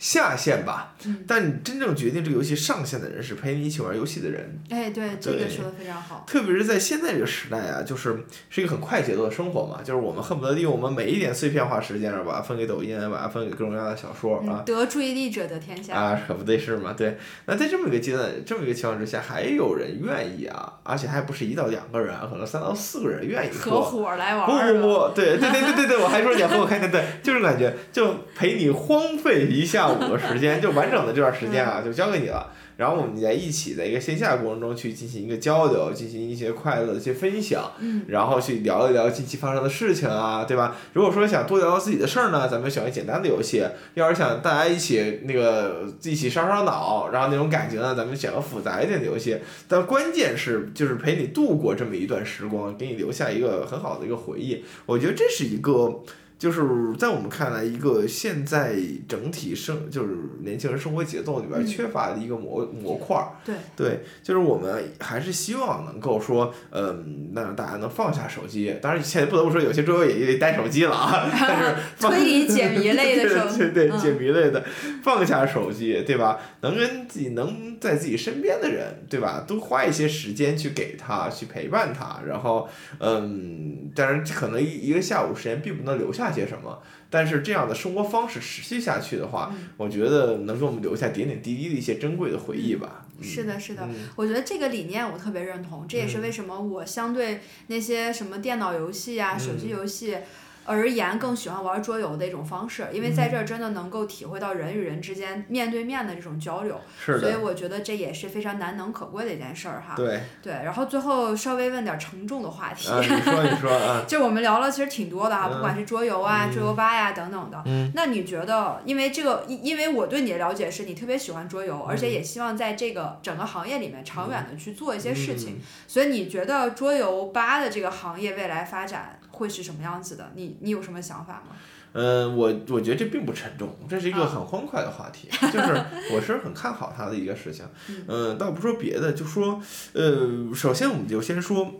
[0.00, 0.94] 嗯下线吧，
[1.26, 4.58] 但你真正决定这个游戏上线的人是陪你一起玩游戏的人。
[4.70, 6.24] 哎，对，这个说的非常好。
[6.26, 14.62] 特别是在现在这个时代啊，就是是一个很快节奏的生活嘛，就是我们恨不得利用我们每一点碎片化时间，把它分给抖音，把它分给各种各样的小说啊。
[14.64, 16.94] 得注意力者得天下啊，可不对是嘛？
[16.96, 17.18] 对。
[17.44, 24.46] 那在这么一个阶段，这么一个情况之下，还有人愿意啊，而且还不是一到两个人，可能三到四个人愿意合伙来玩。
[24.46, 30.70] 不不不，对对对对对对，我还说你要和我开，对对，就是感觉就陪你荒废一下午的时间就。
[30.70, 32.46] 完整的这段时间啊，就交给你了。
[32.76, 37.70] 然后我们在一起，在一个线下过程中去进行一个交流，进行一些快乐的一些分享，
[38.06, 40.76] 然后去聊一聊近期发生的事情啊，对吧？
[40.94, 43.64] 如果说想多聊聊自己的事儿呢，咱们选个简单的游戏；
[43.94, 49.38] 要是想大家一起那个一起烧烧脑，然后那种感情呢，咱们选个复杂一点的游戏。
[49.68, 54.64] 但关键是就是陪你度过这么一段时光，给你留下一个很好的一个回忆。
[54.86, 56.00] 我觉得这是一个。
[56.40, 56.62] 就是
[56.98, 58.74] 在我们看来，一个现在
[59.06, 63.36] 整体生就是年轻人生活节奏里边缺乏的一个模模块儿。
[63.44, 63.54] 对。
[63.76, 68.74] 对，就是我们还是希望能够说，嗯，让大家能放下手机。
[68.80, 71.28] 当然，现在不得不说，有些桌游也得带手机了啊。
[71.30, 71.74] 但是。
[72.00, 73.58] 推理解谜类的手机。
[73.58, 74.64] 对对对，解谜类的，
[75.02, 76.38] 放下手机，对吧？
[76.62, 79.44] 能跟自己能在自己身边的人，对吧？
[79.48, 82.68] 多花一些时间去给他，去陪伴他，然后，
[82.98, 86.30] 嗯，当然可能一一个下午时间并不能留下。
[86.30, 86.80] 些什么？
[87.08, 93.04] 但是这样的生活方式持续下去的话，我觉得能给我们留下点点滴滴的一些珍贵的回忆吧。
[93.20, 95.86] 是的，是的，我觉得这个理念我特别认同。
[95.88, 100.18] 这也是为什么我相对那些什么电脑游戏啊、手机游戏。
[100.64, 109.94] 而言更喜欢玩桌游的一种方式，因为在这儿真的能够体会到人与人之间面对面的这种交流，所以我觉得这也是非常难能可贵的一件事儿哈。
[109.96, 117.62] 对对，然后最后稍微问点沉重的话题，你说你说啊， 就我们聊了其实挺多的哈，不管是桌游啊、桌游吧呀等等的。
[117.66, 117.90] 嗯。
[117.94, 129.19] 那你觉得，因为这个，因为我对你的了解是你特别喜欢桌游，而且也希望在这个整个行业里面长远的去做一些事情，所以你觉得桌游吧的这个行业未来发展？
[129.40, 130.30] 会是什么样子的？
[130.34, 131.56] 你你有什么想法吗？
[131.92, 137.64] 嗯，我我觉得这并不沉重，这是一个很欢快的话题，就是我是很看好它的一个事情。
[138.06, 139.60] 嗯，倒不说别的，就说
[139.94, 141.72] 呃，首先我们就先说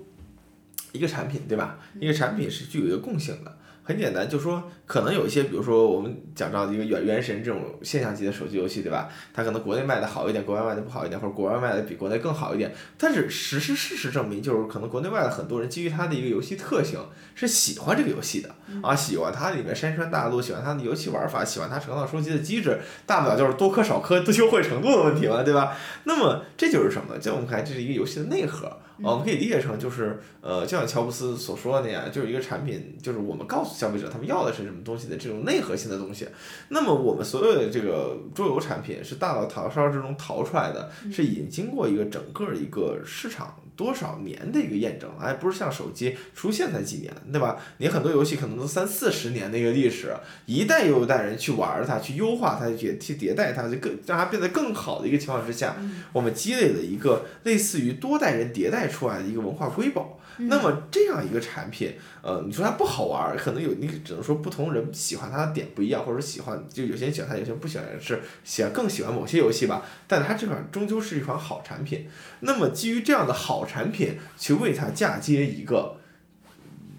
[0.93, 1.79] 一个产品，对吧？
[2.01, 3.59] 一个产品是具有一个共性的。
[3.91, 9.09] 很简单，就说可能有一些，比如说我们讲到一个原原神这种现象级的手机游戏，对吧？
[9.35, 12.73] 它可能国内卖的好一点，国外卖的不好一点，或者国外卖的比国内更好一点。
[12.97, 17.01] 但是实事事实证明，就是可能国内外的很多人基于它的一个游戏特性
[17.35, 25.77] 是喜欢这个游戏的啊，喜欢它里面山川大陆，喜欢它的游戏玩法，喜欢它成套收集的机制，大不了就是多氪少氪优惠程度的问题嘛，对吧？
[26.05, 27.19] 那么这就是什么？
[27.19, 28.71] 在我们看来，这是一个游戏的内核。
[29.03, 36.29] 我们可以理解成就是，呃，就像乔布斯所说的那样，就是一个产品，就是我们告诉消费者他们要的是什么东西的这种内核性的东西。
[36.69, 47.57] 那么我们所有的这个桌游产品是大脑淘烧之中淘出来的，是已经经过一个整个一个市场多少年的一个验证，哎，不是像手机出现才几年，对吧？
[47.79, 50.15] 你很多游戏可能都三四十年的一个历史，
[50.45, 55.75] 一代又一代人去玩它，去优化它，去去迭代它，就更让它变得更好的一个情况之下，
[56.13, 58.91] 我们积累了一个类似于多代人迭代。
[58.91, 60.19] 出来的一个文化瑰宝，
[60.49, 69.83] 那么这样一个产品，呃，你说它不好玩，可能有你只能说不同人喜欢它的点不一样，或者喜欢就有些人喜欢它，有些人不喜欢，是喜欢更喜欢某些游戏吧。
[70.07, 72.09] 但它这款终究是一款好产品，
[72.41, 76.00] 那么基于这样的好产品，去为它嫁接一个。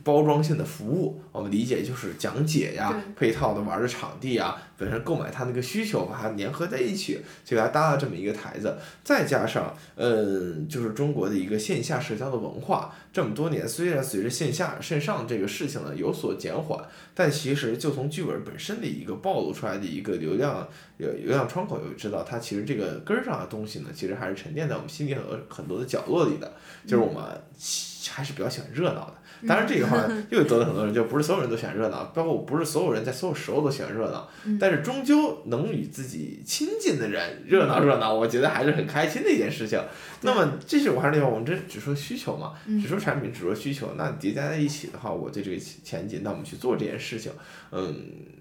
[0.03, 16.79] 包装性的服务，我们理解就是讲解呀，配套的玩的场地啊，本身购买它那个需求，把它粘合在一起，就给它搭了这么一个台子，再加上，嗯，就是中国的一个线下社交的文化，这么多年虽然随着线下线上这个事情呢有所减缓，
[17.13, 26.51] 但其实就从剧本本身的一个暴露出来的一个流量流流量窗口，就知道它其实这个根儿上的东西呢，其实还是沉淀在我们心里很多很多的角落里的，
[26.87, 27.23] 就是我们
[28.09, 29.15] 还是比较喜欢热闹的。
[29.47, 29.97] 当然，这个话
[30.29, 34.29] 又得罪很多人，就不是所有人都喜欢热闹， 包括不是所有人在所有时候都喜欢热闹。
[34.59, 39.79] 但是终究能与自己亲近的人热闹热闹，我觉得还是很开心的一件事情。
[40.21, 43.93] 那么，这是我还是那句话，我们这只说需求嘛，只说产品，只说需求。
[43.97, 47.31] 那叠加在一起的话，我对这个前景，那我们去做这件事情，
[47.71, 47.95] 嗯，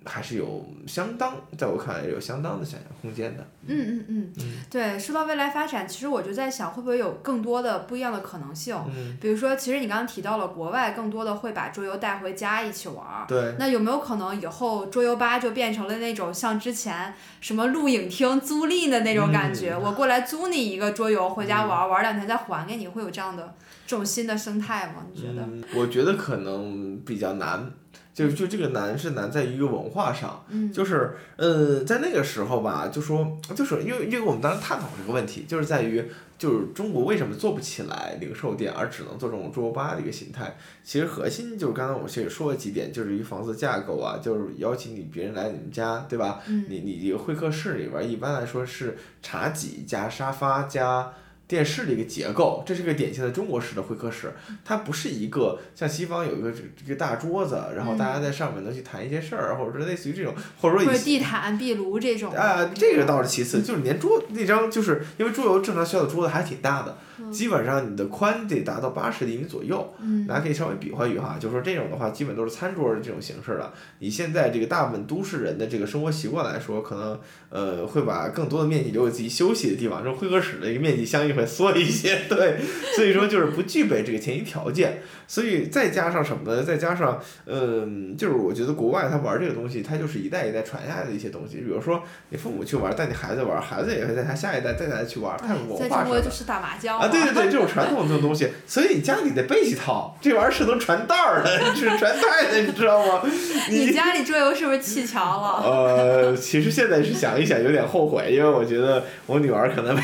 [0.05, 3.47] 还是有相当，在我看来有相当的想象空间的。
[3.67, 8.77] 嗯嗯嗯，对，说到未来发展，其实我就在想，会不会有更多的不一样的可能性？
[9.21, 10.91] 比如说，其实你刚刚提到了国外。
[10.91, 13.25] 更多的会把桌游带回家一起玩儿。
[13.29, 13.55] 对。
[13.61, 19.73] 那有没有可能以后桌游吧就变成了那种像之前什么录影厅租赁的那种感觉？
[19.77, 23.55] 我过来租你一个桌游回家玩，玩玩两天再还给你，会有这样的
[23.87, 25.07] 这种新的生态吗？
[25.13, 25.49] 你觉得？
[25.75, 27.71] 我觉得可能比较难。
[28.13, 36.05] 就就这个难是难在于一个文化上，嗯就是呃，在那个时候吧，就说就是因为因为我们当时探讨这个问题，就是在于
[36.37, 40.55] 就是中国为什么做不起来零售店，而只能做这种桌游吧的一个形态。
[40.83, 46.41] 其实核心就是刚才我其实说了几点，就是一房子架构啊，就是邀请你别人来你们家，对吧？
[46.49, 51.11] 嗯你你一个会客室里边儿一般来说是茶几加沙发加。
[51.51, 54.33] 电视的一个结构，这是个典型的中国式的会客室，
[54.65, 62.33] 它不是一个像西方有一个这这个大桌子，然后大家在上面能去谈一些事儿，或者说类似于这种，或者说以或者地毯、壁炉这种。
[62.33, 66.97] 啊，这个倒是其次，就是连桌那张，就是因为桌游正常需要的桌子还挺大的，
[67.33, 69.93] 基本上你的宽得达到八十厘米左右。
[70.01, 73.73] 嗯大家可以稍微比划比划，就是说这种的话，基本都是餐桌的这种形式了。
[73.99, 77.19] 以现在这个大部分都市人的这个生活习惯来说，可能
[77.49, 82.59] 呃会把更多的面积留给自己休息的地方，这种会客室的一个面积相应会缩一些， 对，
[82.95, 85.03] 所以说就是不具备这个前提条件。
[85.27, 86.61] 所以再加上什么呢？
[86.61, 91.59] 再加上，嗯，就是我觉得国外他玩这个东西，他就是一代一代传下来的一些东西。
[91.59, 95.39] 比如说你父母去玩，带你孩子玩，孩子也会带他下一代带他去玩，
[95.79, 95.89] 在。
[96.01, 103.23] 中国就是打麻将啊，对对对，这种传统这种东西，所以你家里得备一套，这玩意儿是能传道儿的，是传代的，你知道吗？
[103.69, 105.63] 你家里桌游是不是砌桥了？
[105.65, 110.03] 呃，其实现在是想一想有点后悔，因为我觉得我女儿可能没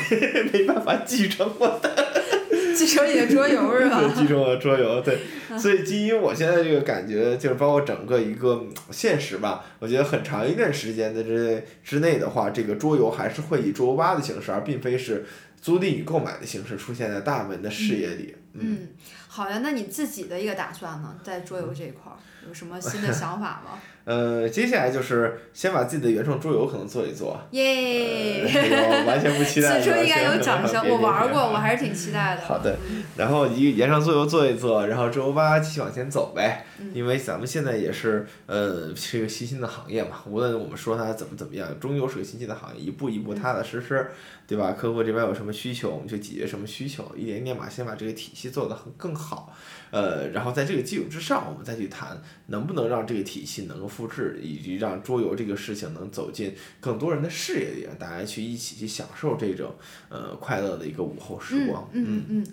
[0.53, 2.06] 没办法继承我的
[2.77, 4.01] 继承你的桌游是吧？
[4.01, 5.19] 对，继承我的桌游，对，
[5.59, 15.25] 所以基于我现在这个感觉，就是包括整个一个嗯现实吧，我觉得很长一段时间的之之内的话，这个桌游还是会以桌游吧的形式，而并非是
[15.61, 18.35] 租赁与购买的形式出现在大门的视野里。
[18.53, 18.89] 嗯，嗯，
[19.29, 22.17] 好呀，那你自己的一个打算呢，在桌游这一块儿
[22.47, 23.79] 有什么新的想法吗？
[24.07, 27.37] 呃，接下来就是先把自己的原创桌游可能做一做。
[27.51, 28.45] 耶！
[28.45, 29.81] 呃这个完全不期待。
[29.81, 32.43] 此处应该有掌声， 我玩过，我还是挺期待的。
[32.43, 32.79] 好的，
[33.17, 36.65] 然后一原创桌游做一做，然后桌游吧继续往前走呗。
[36.79, 44.09] 嗯因为咱们现在也是呃是一个新兴的行业嘛，无论我们说它怎么怎么样，终究是个新兴的行业，一步一步踏踏实实，
[44.47, 44.73] 对吧？
[44.79, 49.53] 客户这边有什么需求，我们就解决什么需求，一点一点把先把这个体系做得很更好。
[49.91, 59.75] 呃，然后在这个基础之上，我们再去谈能不能让这个体系能够复制，以及让桌游这个事情能走进更多人的视野里，让大家去一起去享受这种
[60.11, 61.89] 呃快乐的一个午后时光。
[61.93, 62.47] 嗯嗯嗯，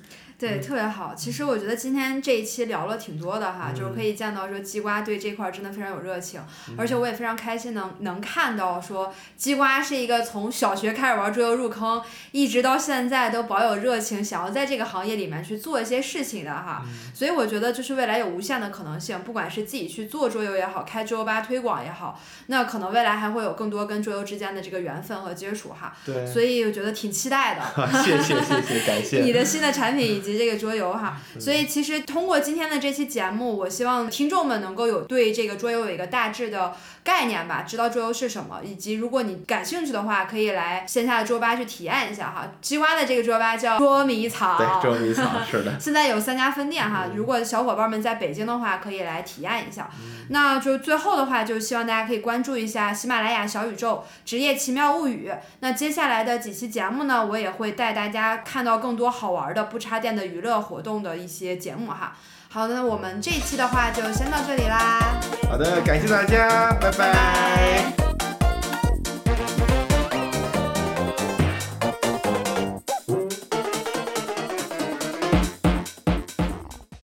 [0.44, 1.16] 对，特别好。
[1.16, 6.42] 其实我觉得今天这一期聊了挺多的哈，就是可以见到说鸡瓜对这块儿真的非常有热情，
[6.78, 12.02] 而且我也非常开心能能看到说鸡瓜是一个从小学开始玩桌游入坑，
[12.34, 16.84] 一直到现在都保有热情，想要在这个行业里面去做一些事情的哈。
[17.14, 25.96] 所以我觉得就是未来有无限的可能性，不管是自己去做桌游也好，开桌游吧推广也好，那可能未来还会有更多跟桌游之间的这个缘分和接触哈。
[26.06, 28.04] 对，所以我觉得挺期待的。
[28.04, 29.22] 谢谢谢谢，感谢。
[29.24, 36.74] 你的新的产品以及这个桌游哈，所以其实通过今天的这期节目，我希望听众们能够有对这个桌游有一个大致的
[37.04, 42.48] 概念吧，知道桌游是什么，以及如果你感兴趣的话，可以来线下的桌吧去体验一下哈。
[42.62, 45.74] 鸡瓜的这个桌吧叫捉迷藏，对，捉迷藏是的。
[45.80, 49.90] 现在有三家分店哈，如果小伙伴们在北京的话，可以来体验一下。
[50.30, 55.30] 那就最后的话，就希望大家可以关注一下喜马拉雅小宇宙《职业奇妙物语》。
[55.60, 62.16] 那接下来的几期节目呢，我也会带大家看到更多好玩的不插电的娱乐活动的一些节目哈。
[62.50, 68.23] 好的，那我们这一期的话就先到这里啦，好的，感谢大家，拜拜